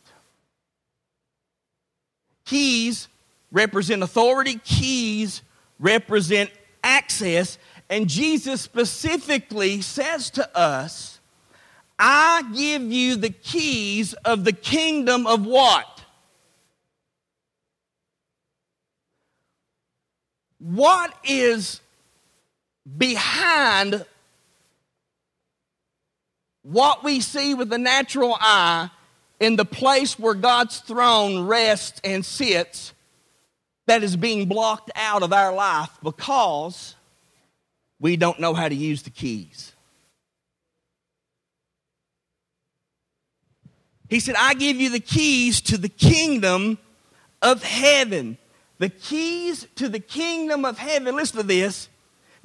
[2.46, 3.10] Keys
[3.52, 5.42] represent authority, keys
[5.80, 6.50] represent
[6.84, 7.58] access,
[7.90, 11.20] and Jesus specifically says to us,
[12.00, 15.97] I give you the keys of the kingdom of what?
[20.68, 21.80] What is
[22.98, 24.06] behind
[26.62, 28.90] what we see with the natural eye
[29.40, 32.94] in the place where God's throne rests and sits
[33.86, 36.96] that is being blocked out of our life because
[38.02, 39.72] we don't know how to use the keys.
[44.10, 46.78] He said, I give you the keys to the kingdom
[47.42, 48.38] of heaven.
[48.80, 51.90] The keys to the kingdom of heaven, listen to this,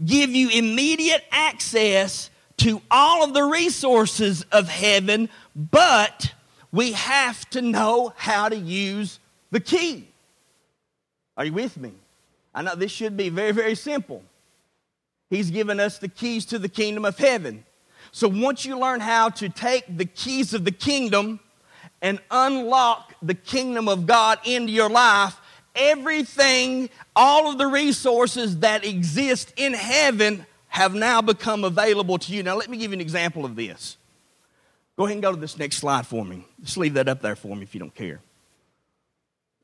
[0.05, 6.33] give you immediate access to all of the resources of heaven, but
[6.71, 9.19] we have to know how to use
[9.51, 10.09] the key.
[11.37, 11.93] Are you with me?
[12.55, 14.23] I know this should be very, very simple.
[15.31, 17.65] He's given us the keys to the kingdom of heaven.
[18.11, 21.41] So once you learn how to take the keys of the kingdom
[22.03, 25.41] and unlock the kingdom of God into your life,
[25.75, 32.43] everything, all of the resources that exist in heaven have now become available to you.
[32.43, 33.97] Now, let me give you an example of this.
[34.97, 36.47] Go ahead and go to this next slide for me.
[36.63, 38.21] Just leave that up there for me if you don't care.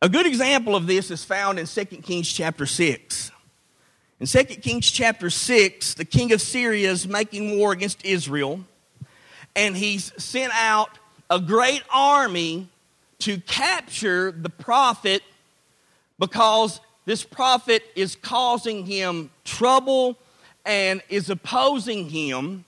[0.01, 3.31] A good example of this is found in 2 Kings chapter 6.
[4.21, 8.61] In 2 Kings chapter 6, the king of Syria is making war against Israel,
[9.55, 10.99] and he's sent out
[11.31, 12.69] a great army
[13.21, 15.23] to capture the prophet
[16.19, 20.19] because this prophet is causing him trouble
[20.65, 22.65] and is opposing him.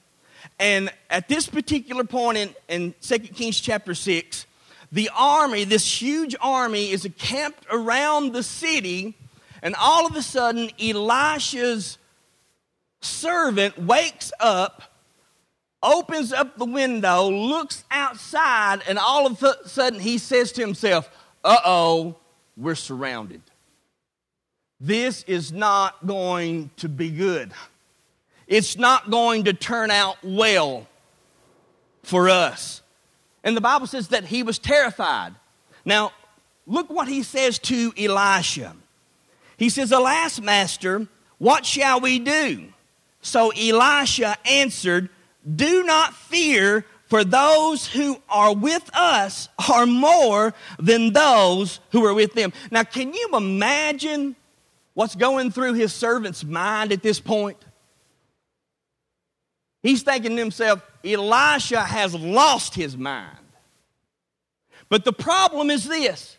[0.58, 4.46] And at this particular point in, in 2 Kings chapter 6,
[4.92, 9.14] the army, this huge army, is camped around the city,
[9.62, 11.98] and all of a sudden, Elisha's
[13.00, 14.82] servant wakes up,
[15.82, 21.08] opens up the window, looks outside, and all of a sudden he says to himself,
[21.44, 22.16] Uh oh,
[22.60, 23.42] we're surrounded.
[24.80, 27.52] This is not going to be good.
[28.46, 30.86] It's not going to turn out well
[32.02, 32.82] for us.
[33.44, 35.34] And the Bible says that he was terrified.
[35.84, 36.12] Now,
[36.66, 38.74] look what he says to Elisha.
[39.56, 41.06] He says, Alas, master,
[41.38, 42.72] what shall we do?
[43.22, 45.10] So Elisha answered,
[45.54, 52.14] Do not fear, for those who are with us are more than those who are
[52.14, 52.52] with them.
[52.70, 54.36] Now, can you imagine
[54.94, 57.58] what's going through his servant's mind at this point?
[59.82, 63.36] He's thinking to himself, Elisha has lost his mind.
[64.88, 66.36] But the problem is this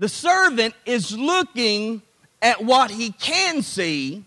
[0.00, 2.02] the servant is looking
[2.40, 4.24] at what he can see,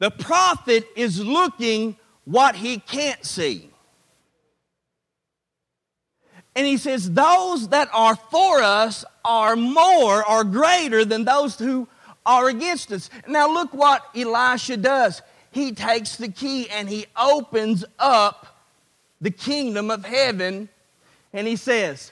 [0.00, 3.68] the prophet is looking what he can't see.
[6.54, 11.88] And he says, Those that are for us are more or greater than those who
[12.26, 13.10] are against us.
[13.26, 18.64] Now, look what Elisha does he takes the key and he opens up
[19.20, 20.68] the kingdom of heaven
[21.32, 22.10] and he says,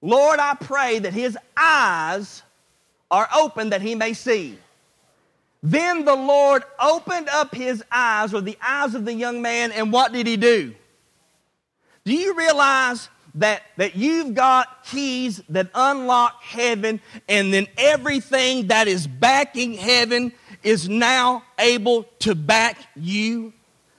[0.00, 2.42] Lord, I pray that his eyes
[3.10, 4.56] are open that he may see.
[5.62, 9.92] Then the Lord opened up his eyes, or the eyes of the young man, and
[9.92, 10.72] what did he do?
[12.04, 18.88] Do you realize that, that you've got keys that unlock heaven, and then everything that
[18.88, 23.52] is backing heaven is now able to back you.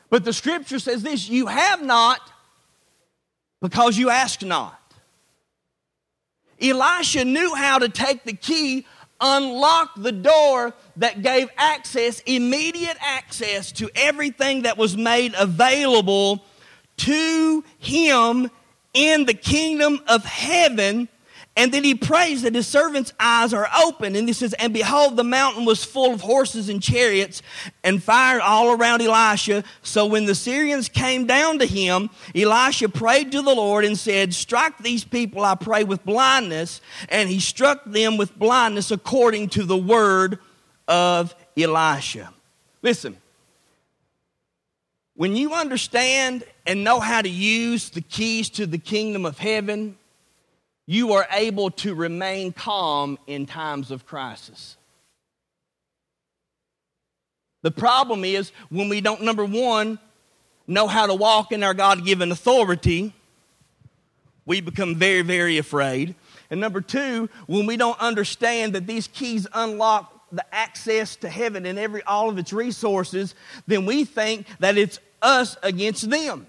[0.10, 2.20] But the scripture says this you have not
[3.62, 4.76] because you ask not.
[6.62, 8.86] Elisha knew how to take the key,
[9.22, 16.44] unlock the door that gave access, immediate access to everything that was made available
[16.98, 18.50] to him
[18.94, 21.08] in the kingdom of heaven
[21.60, 24.16] And then he prays that his servant's eyes are open.
[24.16, 27.42] And he says, And behold, the mountain was full of horses and chariots
[27.84, 29.66] and fire all around Elisha.
[29.82, 34.34] So when the Syrians came down to him, Elisha prayed to the Lord and said,
[34.34, 36.80] Strike these people, I pray, with blindness.
[37.10, 40.40] And he struck them with blindness according to the word
[40.88, 42.32] of Elisha.
[42.82, 43.18] Listen,
[45.20, 49.98] when you understand and know how to use the keys to the kingdom of heaven,
[50.86, 54.78] you are able to remain calm in times of crisis.
[57.64, 60.00] The problem is when we don't, number one,
[60.68, 63.14] know how to walk in our God given authority,
[64.46, 66.16] we become very, very afraid.
[66.50, 71.66] And number two, when we don't understand that these keys unlock the access to heaven
[71.66, 73.36] and every all of its resources,
[73.68, 76.48] then we think that it's us against them.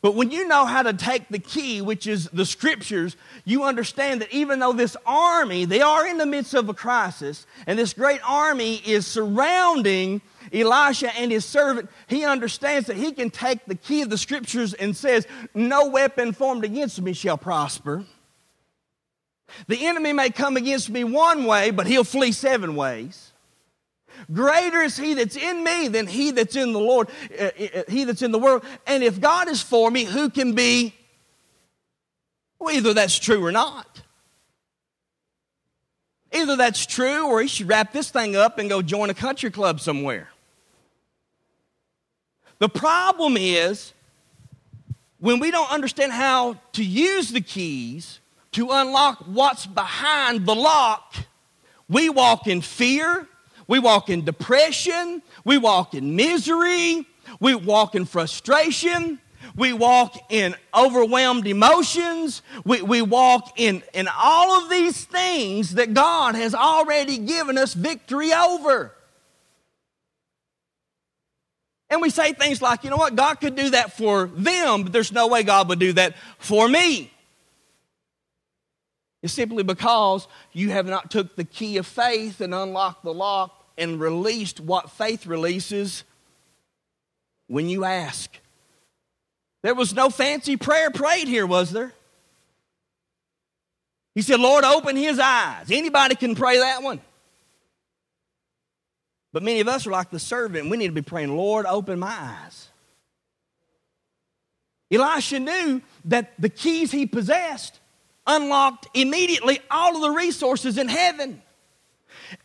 [0.00, 4.20] But when you know how to take the key, which is the scriptures, you understand
[4.20, 7.94] that even though this army, they are in the midst of a crisis, and this
[7.94, 10.20] great army is surrounding
[10.52, 14.72] Elisha and his servant, he understands that he can take the key of the scriptures
[14.72, 18.04] and says, No weapon formed against me shall prosper.
[19.66, 23.27] The enemy may come against me one way, but he'll flee seven ways.
[24.32, 27.08] Greater is he that's in me than he that's in the Lord,
[27.38, 28.64] uh, uh, uh, he that's in the world.
[28.86, 30.94] And if God is for me, who can be?
[32.58, 34.02] Well, either that's true or not.
[36.32, 39.50] Either that's true or he should wrap this thing up and go join a country
[39.50, 40.28] club somewhere.
[42.58, 43.92] The problem is
[45.20, 48.20] when we don't understand how to use the keys
[48.52, 51.14] to unlock what's behind the lock,
[51.88, 53.26] we walk in fear,
[53.68, 55.22] we walk in depression.
[55.44, 57.06] We walk in misery.
[57.38, 59.20] We walk in frustration.
[59.54, 62.42] We walk in overwhelmed emotions.
[62.64, 67.74] We, we walk in, in all of these things that God has already given us
[67.74, 68.94] victory over.
[71.90, 74.92] And we say things like, you know what, God could do that for them, but
[74.92, 77.10] there's no way God would do that for me.
[79.22, 83.57] It's simply because you have not took the key of faith and unlocked the lock
[83.78, 86.04] and released what faith releases
[87.46, 88.30] when you ask.
[89.62, 91.92] There was no fancy prayer prayed here, was there?
[94.14, 95.70] He said, Lord, open his eyes.
[95.70, 97.00] Anybody can pray that one.
[99.32, 100.70] But many of us are like the servant.
[100.70, 102.68] We need to be praying, Lord, open my eyes.
[104.90, 107.78] Elisha knew that the keys he possessed
[108.26, 111.42] unlocked immediately all of the resources in heaven.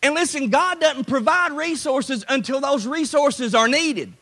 [0.02, 4.14] And listen, God doesn't provide resources until those resources are needed.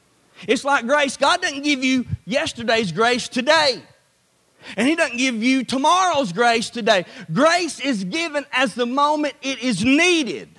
[0.47, 1.17] It's like grace.
[1.17, 3.81] God doesn't give you yesterday's grace today.
[4.77, 7.05] And He doesn't give you tomorrow's grace today.
[7.31, 10.49] Grace is given as the moment it is needed.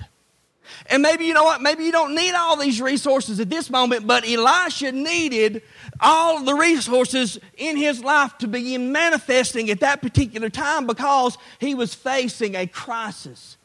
[0.87, 1.61] And maybe you know what?
[1.61, 5.63] Maybe you don't need all these resources at this moment, but Elisha needed
[6.01, 11.75] all the resources in his life to begin manifesting at that particular time because he
[11.75, 13.57] was facing a crisis.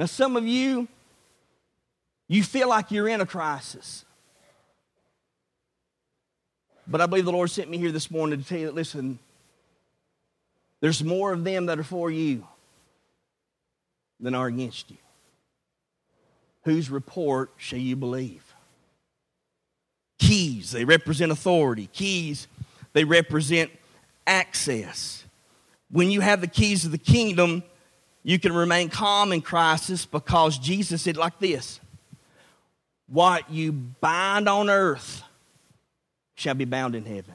[0.00, 0.88] Now, some of you,
[2.26, 4.06] you feel like you're in a crisis.
[6.86, 9.18] But I believe the Lord sent me here this morning to tell you that, listen,
[10.80, 12.46] there's more of them that are for you
[14.18, 14.96] than are against you.
[16.64, 18.54] Whose report shall you believe?
[20.18, 21.90] Keys, they represent authority.
[21.92, 22.48] Keys,
[22.94, 23.70] they represent
[24.26, 25.24] access.
[25.90, 27.64] When you have the keys of the kingdom,
[28.22, 31.80] you can remain calm in crisis because Jesus said like this
[33.08, 35.22] What you bind on earth
[36.34, 37.34] shall be bound in heaven.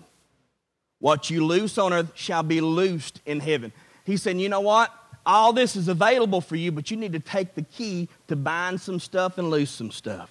[0.99, 3.71] What you loose on earth shall be loosed in heaven.
[4.05, 4.91] He said, You know what?
[5.25, 8.79] All this is available for you, but you need to take the key to bind
[8.79, 10.29] some stuff and loose some stuff.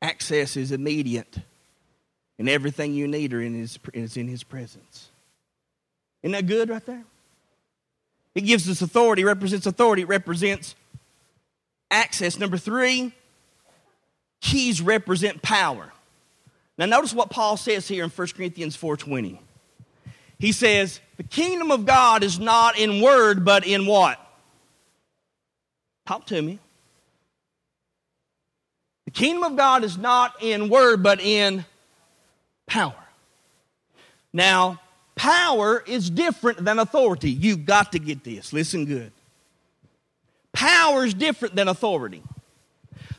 [0.00, 1.36] Access is immediate,
[2.38, 5.10] and everything you need is in His presence.
[6.22, 7.04] Isn't that good right there?
[8.34, 10.74] It gives us authority, represents authority, it represents
[11.90, 12.38] access.
[12.38, 13.12] Number three,
[14.40, 15.92] keys represent power.
[16.76, 19.40] Now notice what Paul says here in 1 Corinthians 4:20.
[20.38, 24.20] He says, "The kingdom of God is not in word, but in what?"
[26.06, 26.58] Talk to me.
[29.04, 31.64] The kingdom of God is not in word, but in
[32.66, 33.08] power.
[34.32, 34.80] Now,
[35.14, 37.30] Power is different than authority.
[37.30, 38.52] You've got to get this.
[38.52, 39.12] Listen good.
[40.52, 42.22] Power is different than authority.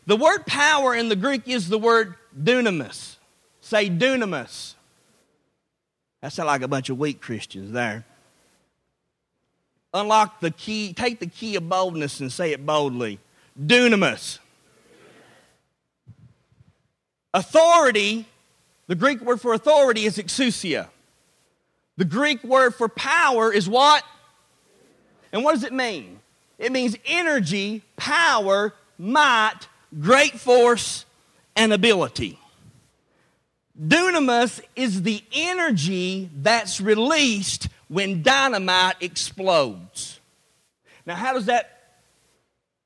[0.05, 3.15] The word power in the Greek is the word dunamis.
[3.61, 4.75] Say dunamis.
[6.21, 8.05] That sounds like a bunch of weak Christians there.
[9.93, 13.19] unlock the key, take the key of boldness and say it boldly.
[13.59, 14.39] Dunamis.
[17.33, 18.25] Authority,
[18.87, 20.87] the Greek word for authority is exousia.
[21.97, 24.03] The Greek word for power is what?
[25.31, 26.19] And what does it mean?
[26.57, 29.67] It means energy, power, might,
[29.99, 31.05] great force,
[31.55, 32.39] and ability.
[33.81, 40.19] Dunamis is the energy that's released when dynamite explodes.
[41.05, 41.97] Now, how does that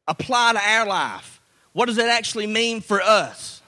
[0.08, 1.40] apply to our life?
[1.74, 3.62] What does that actually mean for us?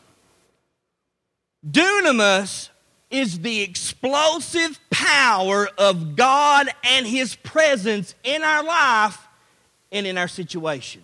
[1.66, 2.70] Dunamis
[3.12, 9.28] is the explosive power of God and His presence in our life
[9.92, 11.04] and in our situation.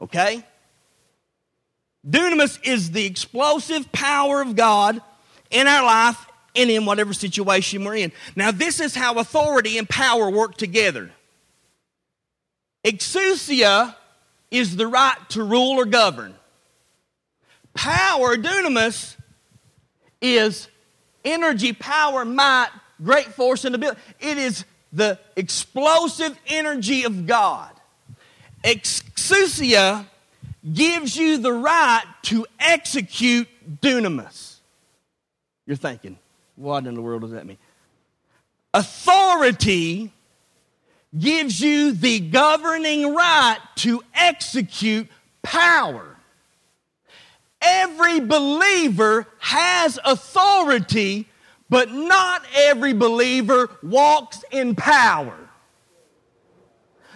[0.00, 0.44] Okay?
[2.08, 5.00] Dunamis is the explosive power of God
[5.50, 6.26] in our life
[6.56, 8.12] and in whatever situation we're in.
[8.34, 11.10] Now, this is how authority and power work together.
[12.84, 13.94] Exousia
[14.50, 16.34] is the right to rule or govern.
[17.74, 19.16] Power, dunamis,
[20.20, 20.68] is
[21.24, 22.68] energy, power, might,
[23.02, 24.00] great force, and ability.
[24.20, 27.70] It is the explosive energy of God.
[28.64, 30.06] Exousia
[30.72, 33.48] gives you the right to execute
[33.80, 34.56] dunamis.
[35.66, 36.18] You're thinking,
[36.56, 37.58] what in the world does that mean?
[38.74, 40.12] Authority
[41.18, 45.08] gives you the governing right to execute
[45.42, 46.09] power.
[47.60, 51.28] Every believer has authority,
[51.68, 55.36] but not every believer walks in power.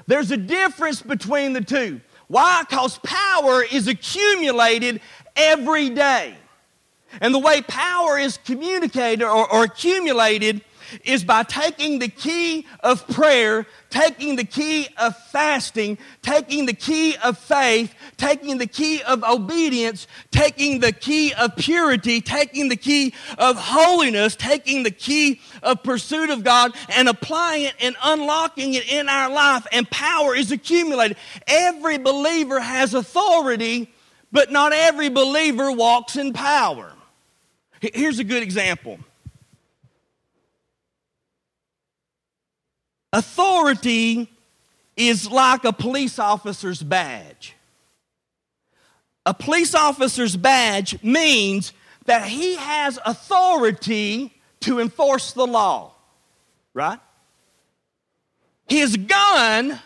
[0.07, 2.01] There's a difference between the two.
[2.29, 2.63] Why?
[2.69, 5.01] Because power is accumulated
[5.37, 6.35] every day.
[7.21, 10.63] And the way power is communicated or, or accumulated
[11.05, 17.17] is by taking the key of prayer, taking the key of fasting, taking the key
[17.23, 23.15] of faith, taking the key of obedience, taking the key of purity, taking the key
[23.39, 28.89] of holiness, taking the key of pursuit of God, and applying it and unlocking it
[28.91, 31.17] in our life, and power is accumulated.
[31.47, 33.93] Every believer has authority,
[34.33, 36.93] but not every believer walks in power.
[37.81, 38.99] Here's a good example.
[43.15, 44.29] Authority
[44.97, 47.55] is like a police officer's badge.
[49.25, 51.73] A police officer's badge means
[52.07, 55.95] that he has authority to enforce the law,
[56.75, 56.99] right?
[58.67, 59.79] His gun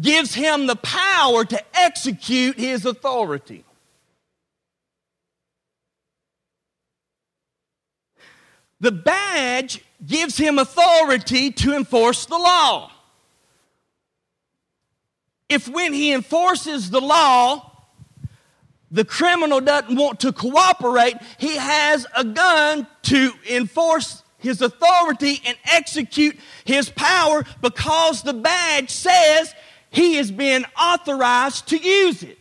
[0.00, 3.64] gives him the power to execute his authority.
[8.80, 12.90] The badge gives him authority to enforce the law.
[15.48, 17.70] If when he enforces the law,
[18.90, 25.56] the criminal doesn't want to cooperate, he has a gun to enforce his authority and
[25.64, 29.54] execute his power because the badge says
[29.90, 32.38] he has been authorized to use it.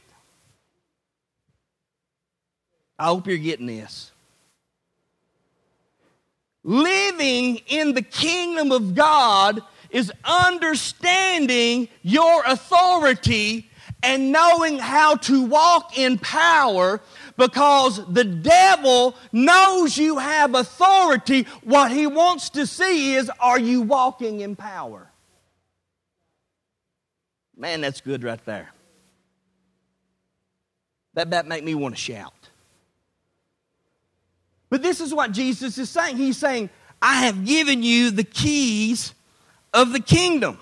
[2.97, 4.10] I hope you're getting this.
[6.63, 13.69] Living in the kingdom of God is understanding your authority
[14.03, 17.01] and knowing how to walk in power
[17.37, 21.43] because the devil knows you have authority.
[21.63, 25.11] What he wants to see is are you walking in power?
[27.55, 28.71] Man, that's good right there.
[31.13, 32.40] That, that make me want to shout.
[34.71, 36.17] But this is what Jesus is saying.
[36.17, 39.13] He's saying, I have given you the keys
[39.73, 40.57] of the kingdom.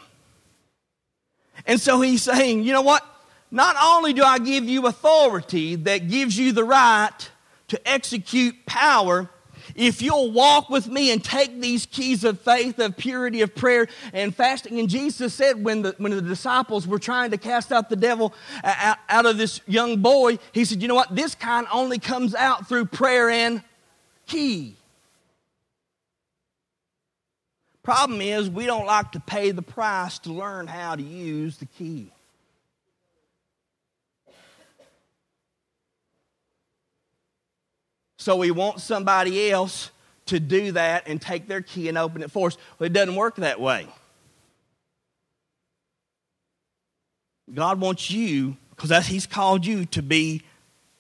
[1.66, 3.05] And so he's saying, you know what?
[3.51, 7.30] Not only do I give you authority that gives you the right
[7.68, 9.30] to execute power,
[9.76, 13.88] if you'll walk with me and take these keys of faith, of purity, of prayer,
[14.12, 14.80] and fasting.
[14.80, 18.34] And Jesus said when the, when the disciples were trying to cast out the devil
[18.64, 21.16] uh, out, out of this young boy, he said, You know what?
[21.16, 23.62] This kind only comes out through prayer and
[24.30, 24.75] key.
[27.84, 31.65] Problem is, we don't like to pay the price to learn how to use the
[31.65, 32.11] key.
[38.17, 39.91] So we want somebody else
[40.27, 42.57] to do that and take their key and open it for us.
[42.77, 43.88] Well, it doesn't work that way.
[47.51, 50.43] God wants you, because He's called you to be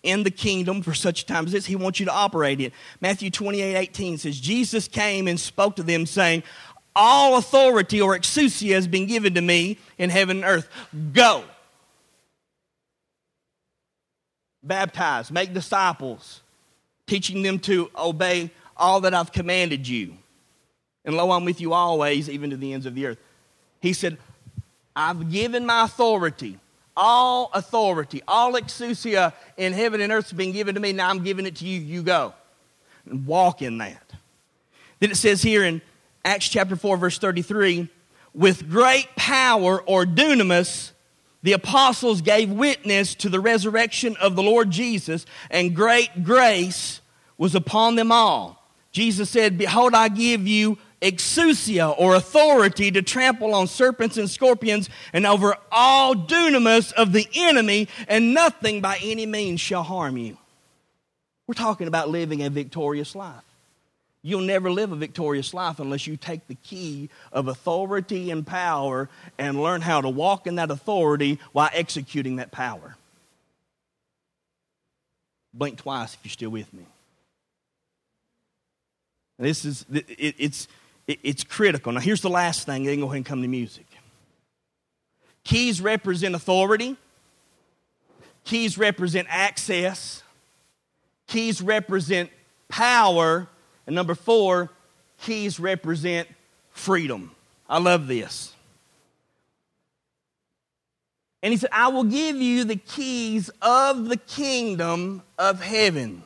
[0.03, 1.65] in the kingdom for such a time as this.
[1.65, 2.73] He wants you to operate it.
[3.01, 6.43] Matthew 28 18 says, Jesus came and spoke to them, saying,
[6.95, 10.69] All authority or exousia has been given to me in heaven and earth.
[11.13, 11.43] Go.
[14.61, 16.41] Baptize, make disciples,
[17.07, 20.17] teaching them to obey all that I've commanded you.
[21.05, 23.17] And lo, I'm with you always, even to the ends of the earth.
[23.81, 24.17] He said,
[24.95, 26.59] I've given my authority,
[26.95, 30.93] all authority, all exousia in heaven and earth has been given to me.
[30.93, 31.79] Now I'm giving it to you.
[31.79, 32.33] You go
[33.05, 34.03] and walk in that.
[34.99, 35.81] Then it says here in
[36.25, 37.89] Acts chapter 4, verse 33
[38.33, 40.91] with great power or dunamis,
[41.41, 47.01] the apostles gave witness to the resurrection of the Lord Jesus, and great grace
[47.37, 48.63] was upon them all.
[48.91, 54.89] Jesus said, Behold, I give you exousia or authority to trample on serpents and scorpions
[55.13, 60.37] and over all dunamis of the enemy, and nothing by any means shall harm you.
[61.47, 63.43] We're talking about living a victorious life.
[64.21, 69.07] You'll never live a victorious life unless you take the key of authority and power
[69.37, 72.97] and learn how to walk in that authority while executing that power.
[75.53, 76.85] Blink twice if you're still with me.
[79.39, 80.67] This is it, it's
[81.23, 81.91] it's critical.
[81.91, 82.83] Now here's the last thing.
[82.83, 83.85] Then go ahead and come to music.
[85.43, 86.97] Keys represent authority.
[88.43, 90.23] Keys represent access.
[91.27, 92.29] Keys represent
[92.67, 93.47] power
[93.89, 94.69] and number four,
[95.19, 96.27] keys represent
[96.69, 97.31] freedom.
[97.67, 98.53] I love this.
[101.41, 106.21] And he said, I will give you the keys of the kingdom of heaven.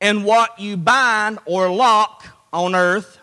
[0.00, 3.18] And what you bind or lock on earth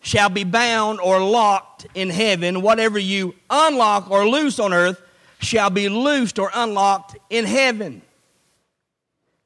[0.00, 2.62] shall be bound or locked in heaven.
[2.62, 5.00] Whatever you unlock or loose on earth
[5.40, 8.02] shall be loosed or unlocked in heaven.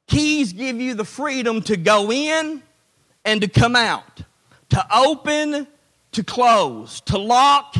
[0.07, 2.61] Keys give you the freedom to go in
[3.23, 4.21] and to come out,
[4.69, 5.67] to open,
[6.11, 7.75] to close, to lock,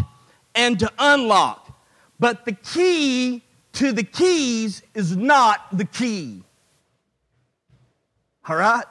[0.55, 1.79] and to unlock.
[2.19, 6.41] But the key to the keys is not the key.
[8.47, 8.85] All right?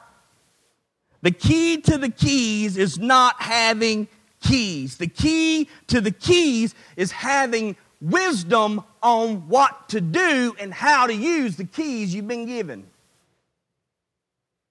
[1.25, 4.07] The key to the keys is not having
[4.43, 4.97] keys.
[4.97, 11.15] The key to the keys is having wisdom on what to do and how to
[11.15, 12.85] use the keys you've been given.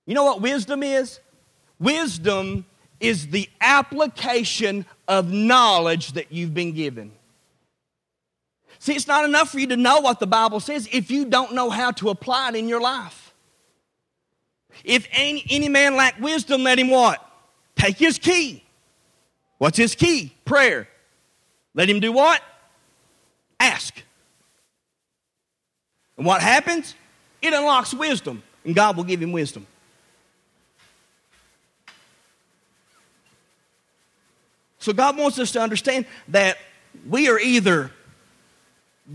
[0.07, 1.19] You know what wisdom is?
[1.81, 2.67] Wisdom
[3.01, 7.11] is the application of knowledge that you've been given.
[8.79, 11.53] See, it's not enough for you to know what the Bible says if you don't
[11.55, 13.24] know how to apply it in your life.
[14.83, 17.25] If any, any man lack wisdom, let him what?
[17.77, 18.65] Take his key.
[19.59, 20.33] What's his key?
[20.45, 20.89] Prayer.
[21.75, 22.43] Let him do what?
[23.61, 24.03] Ask.
[26.17, 26.95] And what happens?
[27.43, 29.67] It unlocks wisdom, and God will give him wisdom.
[34.79, 36.59] So God wants us to understand that
[37.09, 37.91] we are either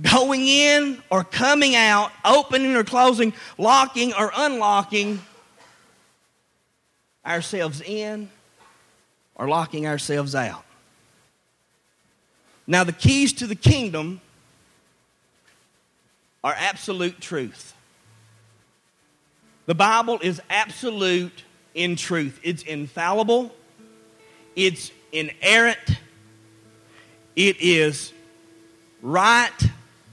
[0.01, 5.19] going in or coming out, opening or closing, locking or unlocking
[7.25, 8.29] ourselves in
[9.35, 10.65] or locking ourselves out.
[12.67, 14.21] Now, the keys to the kingdom
[16.43, 17.73] are absolute truth.
[19.65, 21.43] The Bible is absolute
[21.73, 23.53] in truth, it's infallible,
[24.55, 25.99] it's inerrant,
[27.35, 28.11] it is
[29.01, 29.51] right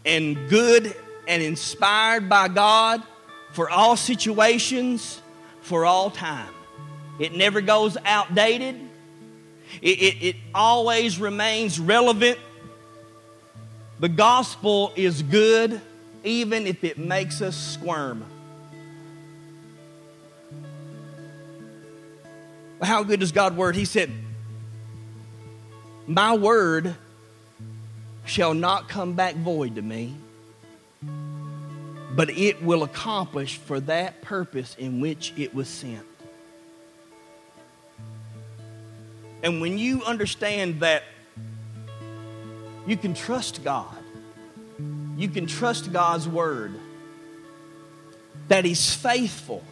[0.05, 0.95] and good
[1.27, 3.03] and inspired by God
[3.53, 5.21] for all situations,
[5.63, 6.53] for all time.
[7.19, 8.77] It never goes outdated.
[9.83, 12.39] It, it, it, always remains relevant.
[14.01, 15.81] The gospel is good
[16.25, 18.25] even if it makes us squirm.
[22.83, 23.75] How good is God's word?
[23.75, 24.11] He said,
[26.07, 26.95] my word
[28.25, 30.15] shall not come back void to me,
[32.15, 36.07] but it will accomplish for that purpose in which it was sent.
[39.43, 41.03] And when you understand that
[42.87, 43.97] you can trust God,
[45.17, 46.75] you can trust God's word,
[48.49, 49.63] that He's faithful,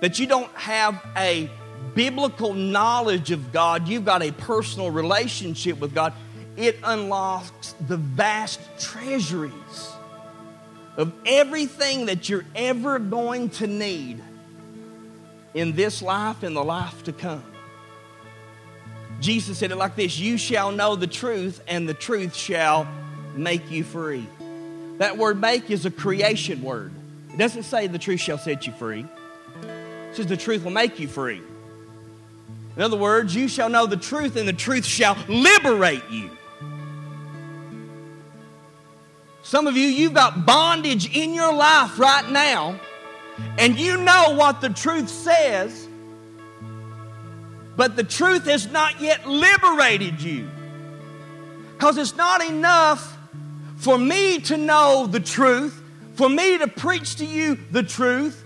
[0.00, 1.50] that you don't have a
[1.94, 6.12] biblical knowledge of God, you've got a personal relationship with God,
[6.56, 9.92] it unlocks the vast treasuries
[10.96, 14.22] of everything that you're ever going to need
[15.52, 17.53] in this life and the life to come.
[19.20, 22.86] Jesus said it like this You shall know the truth, and the truth shall
[23.34, 24.26] make you free.
[24.98, 26.92] That word make is a creation word.
[27.32, 29.06] It doesn't say the truth shall set you free,
[29.62, 31.42] it says the truth will make you free.
[32.76, 36.30] In other words, you shall know the truth, and the truth shall liberate you.
[39.42, 42.80] Some of you, you've got bondage in your life right now,
[43.58, 45.83] and you know what the truth says,
[47.76, 50.48] but the truth has not yet liberated you.
[51.72, 53.18] Because it's not enough
[53.76, 55.82] for me to know the truth,
[56.14, 58.42] for me to preach to you the truth.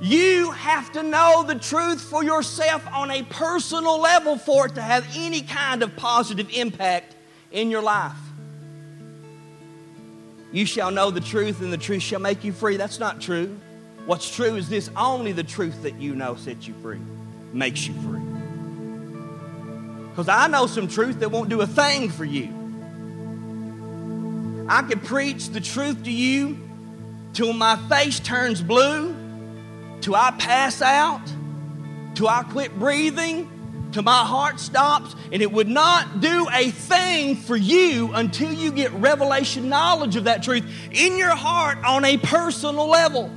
[0.00, 4.82] You have to know the truth for yourself on a personal level for it to
[4.82, 7.16] have any kind of positive impact
[7.50, 8.16] in your life.
[10.52, 12.76] You shall know the truth, and the truth shall make you free.
[12.76, 13.58] That's not true.
[14.06, 17.00] What's true is this only the truth that you know sets you free,
[17.52, 18.27] makes you free.
[20.18, 22.48] Because I know some truth that won't do a thing for you.
[24.68, 26.58] I could preach the truth to you
[27.34, 29.14] till my face turns blue,
[30.00, 31.22] till I pass out,
[32.16, 33.48] till I quit breathing,
[33.92, 38.72] till my heart stops, and it would not do a thing for you until you
[38.72, 43.30] get revelation knowledge of that truth in your heart on a personal level.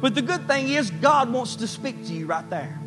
[0.00, 2.81] But the good thing is, God wants to speak to you right there.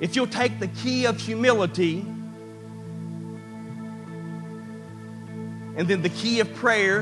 [0.00, 2.00] If you'll take the key of humility
[5.76, 7.00] and then the key of prayer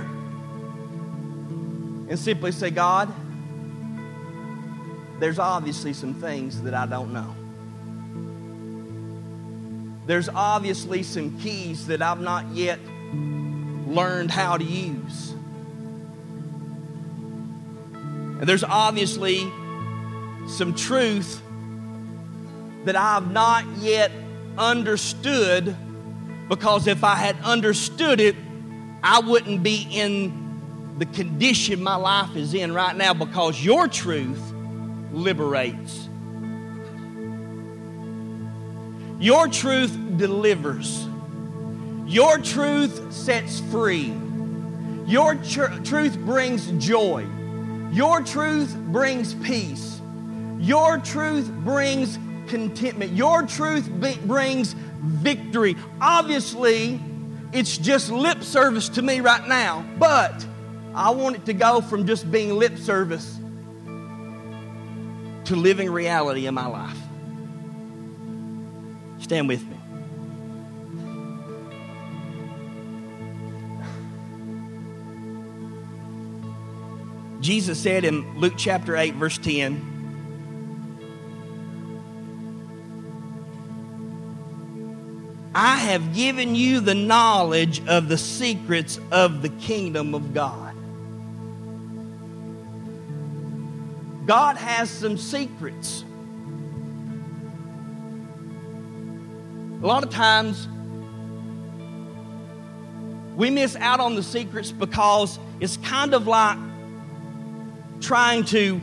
[2.09, 3.13] and simply say, God,
[5.21, 7.35] there's obviously some things that I don't know.
[10.07, 12.79] There's obviously some keys that I've not yet
[13.87, 15.31] learned how to use.
[18.41, 19.51] And there's obviously
[20.47, 21.41] some truth
[22.85, 24.11] that I've not yet
[24.59, 25.77] understood
[26.49, 28.37] because if I had understood it,
[29.03, 34.41] I wouldn't be in the condition my life is in right now because your truth
[35.13, 36.09] liberates.
[39.19, 41.09] Your truth delivers.
[42.07, 44.15] Your truth sets free.
[45.07, 47.27] Your tr- truth brings joy.
[47.91, 50.01] Your truth brings peace.
[50.59, 52.19] Your truth brings
[52.49, 53.13] contentment.
[53.13, 55.77] Your truth be- brings victory.
[56.01, 57.01] Obviously,
[57.53, 60.47] it's just lip service to me right now, but
[60.95, 63.39] I want it to go from just being lip service
[65.45, 66.97] to living reality in my life.
[69.19, 69.77] Stand with me.
[77.41, 79.94] Jesus said in Luke chapter 8, verse 10,
[85.55, 90.75] I have given you the knowledge of the secrets of the kingdom of God.
[94.27, 96.05] God has some secrets.
[99.81, 100.67] A lot of times,
[103.37, 106.59] we miss out on the secrets because it's kind of like
[108.01, 108.81] trying to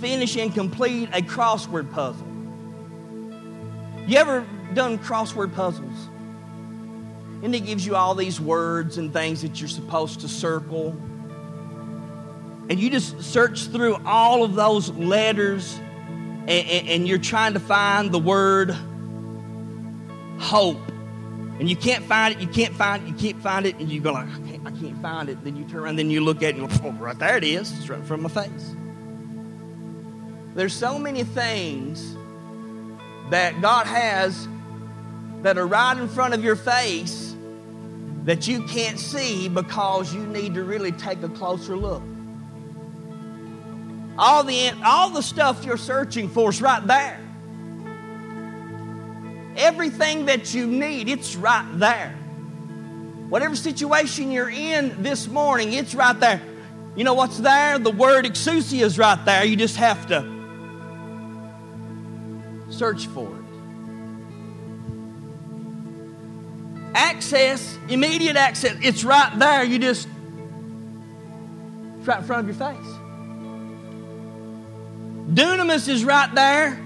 [0.00, 2.26] finish and complete a crossword puzzle.
[4.06, 6.08] You ever done crossword puzzles?
[7.42, 10.88] And it gives you all these words and things that you're supposed to circle.
[12.68, 15.78] And you just search through all of those letters
[16.48, 18.74] and, and, and you're trying to find the word
[20.38, 20.80] hope.
[21.58, 24.00] And you can't find it, you can't find it, you can't find it, and you
[24.00, 25.42] go like, I can't, I can't find it.
[25.42, 27.44] Then you turn around, then you look at it, and go, oh, right there it
[27.44, 27.76] is.
[27.78, 28.74] It's right in front of my face.
[30.54, 32.14] There's so many things
[33.30, 34.46] that God has
[35.42, 37.34] that are right in front of your face
[38.24, 42.02] that you can't see because you need to really take a closer look.
[44.18, 47.20] All the, all the stuff you're searching for is right there.
[49.56, 52.10] Everything that you need, it's right there.
[53.28, 56.42] Whatever situation you're in this morning, it's right there.
[56.96, 57.78] You know what's there?
[57.78, 59.44] The word exousia is right there.
[59.44, 60.24] You just have to
[62.70, 63.42] search for it.
[67.16, 69.64] Access, immediate access, it's right there.
[69.64, 70.06] You just,
[71.98, 72.92] it's right in front of your face.
[75.32, 76.78] Dunamis is right there.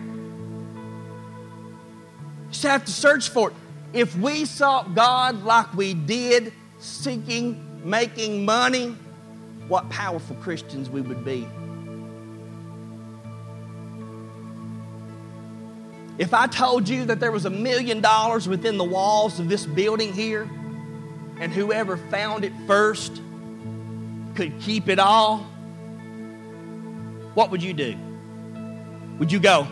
[2.51, 3.57] Just have to search for it.
[3.93, 8.97] If we sought God like we did, seeking, making money,
[9.67, 11.49] what powerful Christians we would be.
[16.21, 19.65] If I told you that there was a million dollars within the walls of this
[19.65, 20.43] building here,
[21.41, 23.23] and whoever found it first
[24.35, 25.39] could keep it all,
[27.33, 27.97] what would you do?
[29.19, 29.67] Would you go?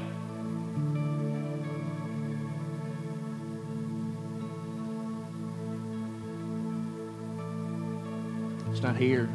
[8.70, 9.28] It's not here.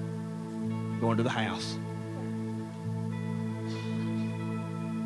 [0.99, 1.77] Going to the house.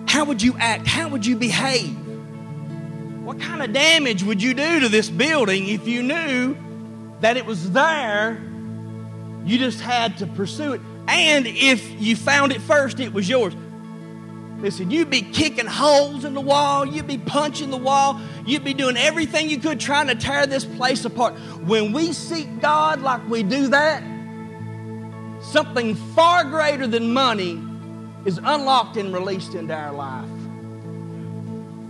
[0.08, 0.88] How would you act?
[0.88, 1.96] How would you behave?
[3.24, 6.56] What kind of damage would you do to this building if you knew
[7.20, 8.42] that it was there?
[9.46, 10.82] You just had to pursue it.
[11.08, 13.54] And if you found it first, it was yours.
[14.60, 18.74] Listen, you'd be kicking holes in the wall, you'd be punching the wall, you'd be
[18.74, 21.36] doing everything you could trying to tear this place apart.
[21.66, 24.02] When we seek God like we do that,
[25.42, 27.62] something far greater than money
[28.28, 30.30] is unlocked and released into our life.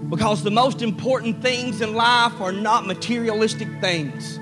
[0.08, 4.38] Because the most important things in life are not materialistic things.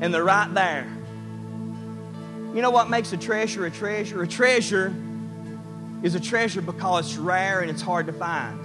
[0.00, 0.88] And they're right there.
[2.54, 4.20] You know what makes a treasure a treasure?
[4.20, 4.92] A treasure
[6.02, 8.60] is a treasure because it's rare and it's hard to find.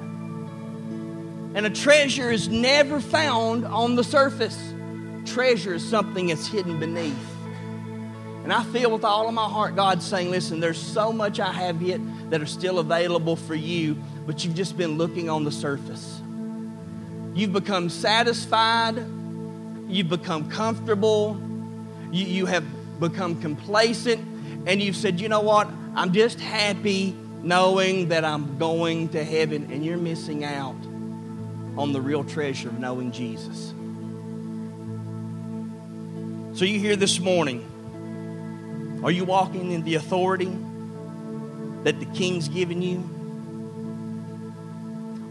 [1.56, 4.74] And a treasure is never found on the surface.
[5.26, 7.39] Treasure is something that's hidden beneath.
[8.50, 11.54] And I feel with all of my heart God saying, listen, there's so much I
[11.54, 13.96] have yet that are still available for you,
[14.26, 16.20] but you've just been looking on the surface.
[17.36, 18.98] You've become satisfied,
[19.88, 21.40] you've become comfortable,
[22.12, 22.66] you, you have
[23.00, 24.20] become complacent,
[24.66, 29.70] and you've said, you know what, I'm just happy knowing that I'm going to heaven,
[29.72, 30.74] and you're missing out
[31.78, 33.76] on the real treasure of knowing Jesus.
[36.58, 37.64] So you hear this morning,
[39.04, 40.52] are you walking in the authority
[41.84, 43.08] that the King's given you?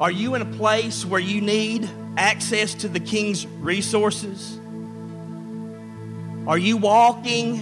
[0.00, 4.58] Are you in a place where you need access to the King's resources?
[6.46, 7.56] Are you walking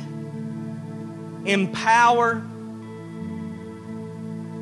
[1.44, 2.42] in power?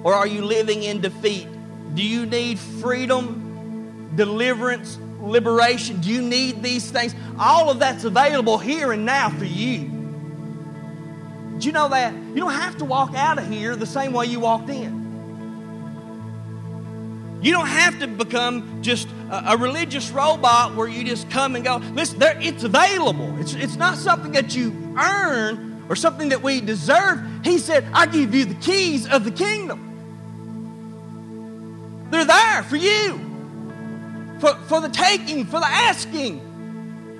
[0.03, 1.49] Or are you living in defeat?
[1.95, 6.01] Do you need freedom, deliverance, liberation?
[6.01, 7.15] Do you need these things?
[7.39, 9.94] All of that's available here and now for you.
[11.61, 12.13] You know that?
[12.13, 15.05] You don't have to walk out of here the same way you walked in.
[17.43, 21.65] You don't have to become just a, a religious robot where you just come and
[21.65, 21.77] go.
[21.77, 23.39] Listen, there, it's available.
[23.39, 27.21] It's, it's not something that you earn or something that we deserve.
[27.45, 29.91] He said, I give you the keys of the kingdom.
[32.11, 36.41] They're there for you, for, for the taking, for the asking.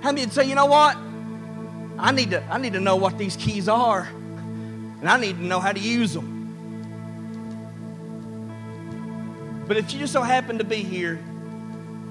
[0.03, 0.97] How many would say, you know what?
[1.99, 4.09] I need to, I need to know what these keys are
[5.05, 6.33] and I need to know how to use them.
[9.69, 11.23] But if you just so happen to be here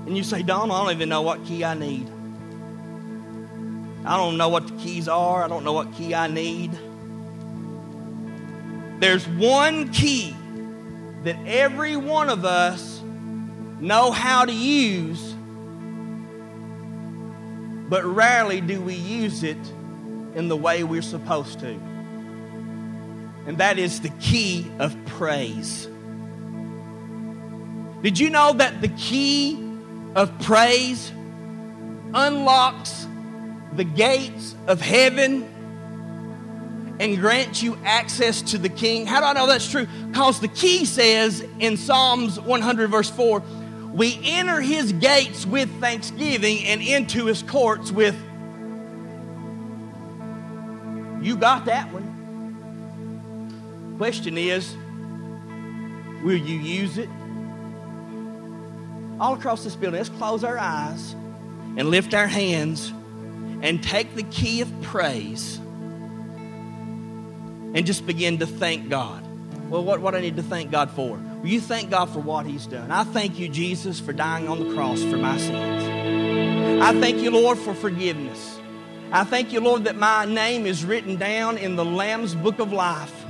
[0.06, 2.08] and you say, Don, I don't even know what key I need.
[4.06, 5.44] I don't know what the keys are.
[5.44, 6.78] I don't know what key I need.
[9.00, 10.36] There's one key
[11.24, 13.02] that every one of us
[13.80, 15.34] know how to use,
[17.90, 19.58] but rarely do we use it
[20.36, 21.93] in the way we're supposed to
[23.46, 25.88] and that is the key of praise.
[28.02, 29.58] Did you know that the key
[30.16, 31.12] of praise
[32.14, 33.08] unlocks
[33.74, 35.50] the gates of heaven
[37.00, 39.06] and grants you access to the king?
[39.06, 39.88] How do I know that's true?
[40.08, 43.42] Because the key says in Psalms 100, verse 4,
[43.94, 48.16] we enter his gates with thanksgiving and into his courts with.
[51.22, 52.13] You got that one.
[53.98, 54.76] Question is,
[56.24, 57.10] will you use it?
[59.20, 61.14] All across this building, let's close our eyes
[61.78, 62.92] and lift our hands
[63.62, 65.58] and take the key of praise
[67.74, 69.24] and just begin to thank God.
[69.70, 71.18] Well, what, what I need to thank God for?
[71.18, 72.92] Will you thank God for what He's done?
[72.92, 76.82] I thank you, Jesus, for dying on the cross for my sins.
[76.82, 78.60] I thank you, Lord, for forgiveness.
[79.12, 82.74] I thank you, Lord, that my name is written down in the Lamb's book of
[82.74, 83.23] life.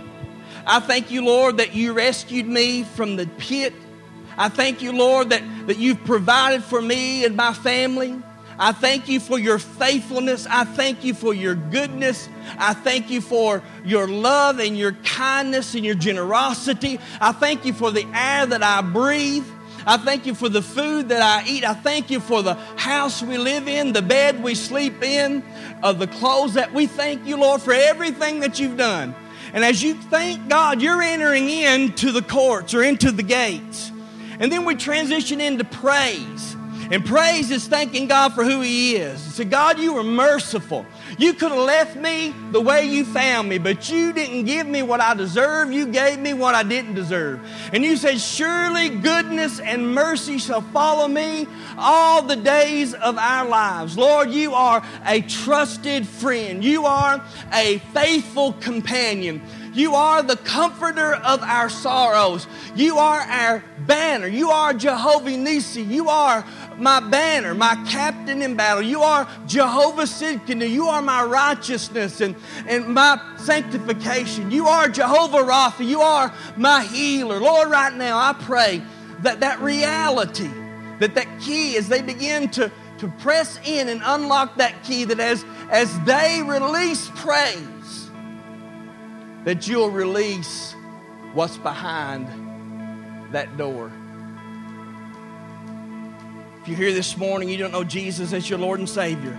[0.66, 3.74] I thank you, Lord, that you rescued me from the pit.
[4.38, 8.22] I thank you, Lord, that, that you've provided for me and my family.
[8.58, 10.48] I thank you for your faithfulness.
[10.50, 12.30] I thank you for your goodness.
[12.58, 17.00] I thank you for your love and your kindness and your generosity.
[17.20, 19.46] I thank you for the air that I breathe.
[19.86, 21.66] I thank you for the food that I eat.
[21.66, 25.44] I thank you for the house we live in, the bed we sleep in,
[25.82, 29.14] uh, the clothes that we thank you, Lord, for everything that you've done.
[29.54, 33.92] And as you thank God, you're entering into the courts or into the gates.
[34.40, 36.56] And then we transition into praise.
[36.92, 39.22] And praise is thanking God for who He is.
[39.22, 40.86] So, God, you are merciful.
[41.18, 44.82] You could have left me the way you found me, but you didn't give me
[44.82, 45.72] what I deserve.
[45.72, 47.40] You gave me what I didn't deserve.
[47.72, 51.48] And you said, Surely goodness and mercy shall follow me
[51.78, 53.98] all the days of our lives.
[53.98, 56.64] Lord, you are a trusted friend.
[56.64, 59.42] You are a faithful companion.
[59.74, 62.46] You are the comforter of our sorrows.
[62.76, 64.28] You are our banner.
[64.28, 65.88] You are Jehovah Nissi.
[65.88, 66.46] You are
[66.78, 68.84] my banner, my captain in battle.
[68.84, 70.70] You are Jehovah Tsidkenu.
[70.70, 72.36] You are my righteousness and,
[72.68, 74.52] and my sanctification.
[74.52, 75.88] You are Jehovah Rapha.
[75.88, 77.40] You are my healer.
[77.40, 78.82] Lord, right now I pray
[79.22, 80.50] that that reality,
[81.00, 85.20] that that key as they begin to, to press in and unlock that key, that
[85.20, 88.12] as, as they release praise,
[89.46, 90.74] that you'll release
[91.34, 92.28] what's behind
[93.34, 93.92] that door.
[96.64, 99.38] If you're here this morning, you don't know Jesus as your Lord and Savior,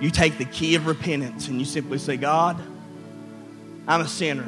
[0.00, 2.60] you take the key of repentance and you simply say, God,
[3.88, 4.44] I'm a sinner.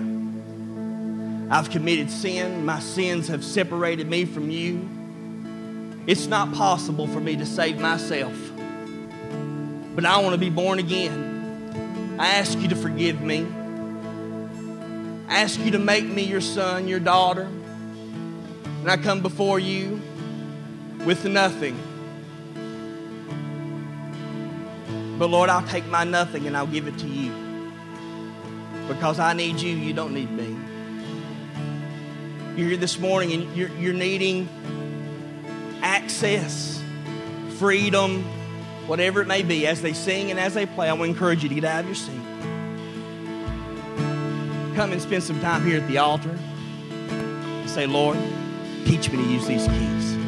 [1.52, 2.64] I've committed sin.
[2.64, 4.88] My sins have separated me from you.
[6.06, 8.36] It's not possible for me to save myself.
[9.96, 12.16] But I want to be born again.
[12.20, 13.46] I ask you to forgive me
[15.30, 17.42] I ask you to make me your son, your daughter.
[17.42, 20.02] And I come before you
[21.04, 21.78] with nothing.
[25.20, 27.30] But Lord, I'll take my nothing and I'll give it to you.
[28.88, 30.56] Because I need you, you don't need me.
[32.56, 34.48] You're here this morning and you're, you're needing
[35.82, 36.82] access,
[37.58, 38.24] freedom,
[38.86, 39.66] whatever it may be.
[39.66, 41.80] As they sing and as they play, I want to encourage you to get out
[41.80, 42.20] of your seat
[44.80, 48.16] come and spend some time here at the altar and say, Lord,
[48.86, 50.19] teach me to use these keys.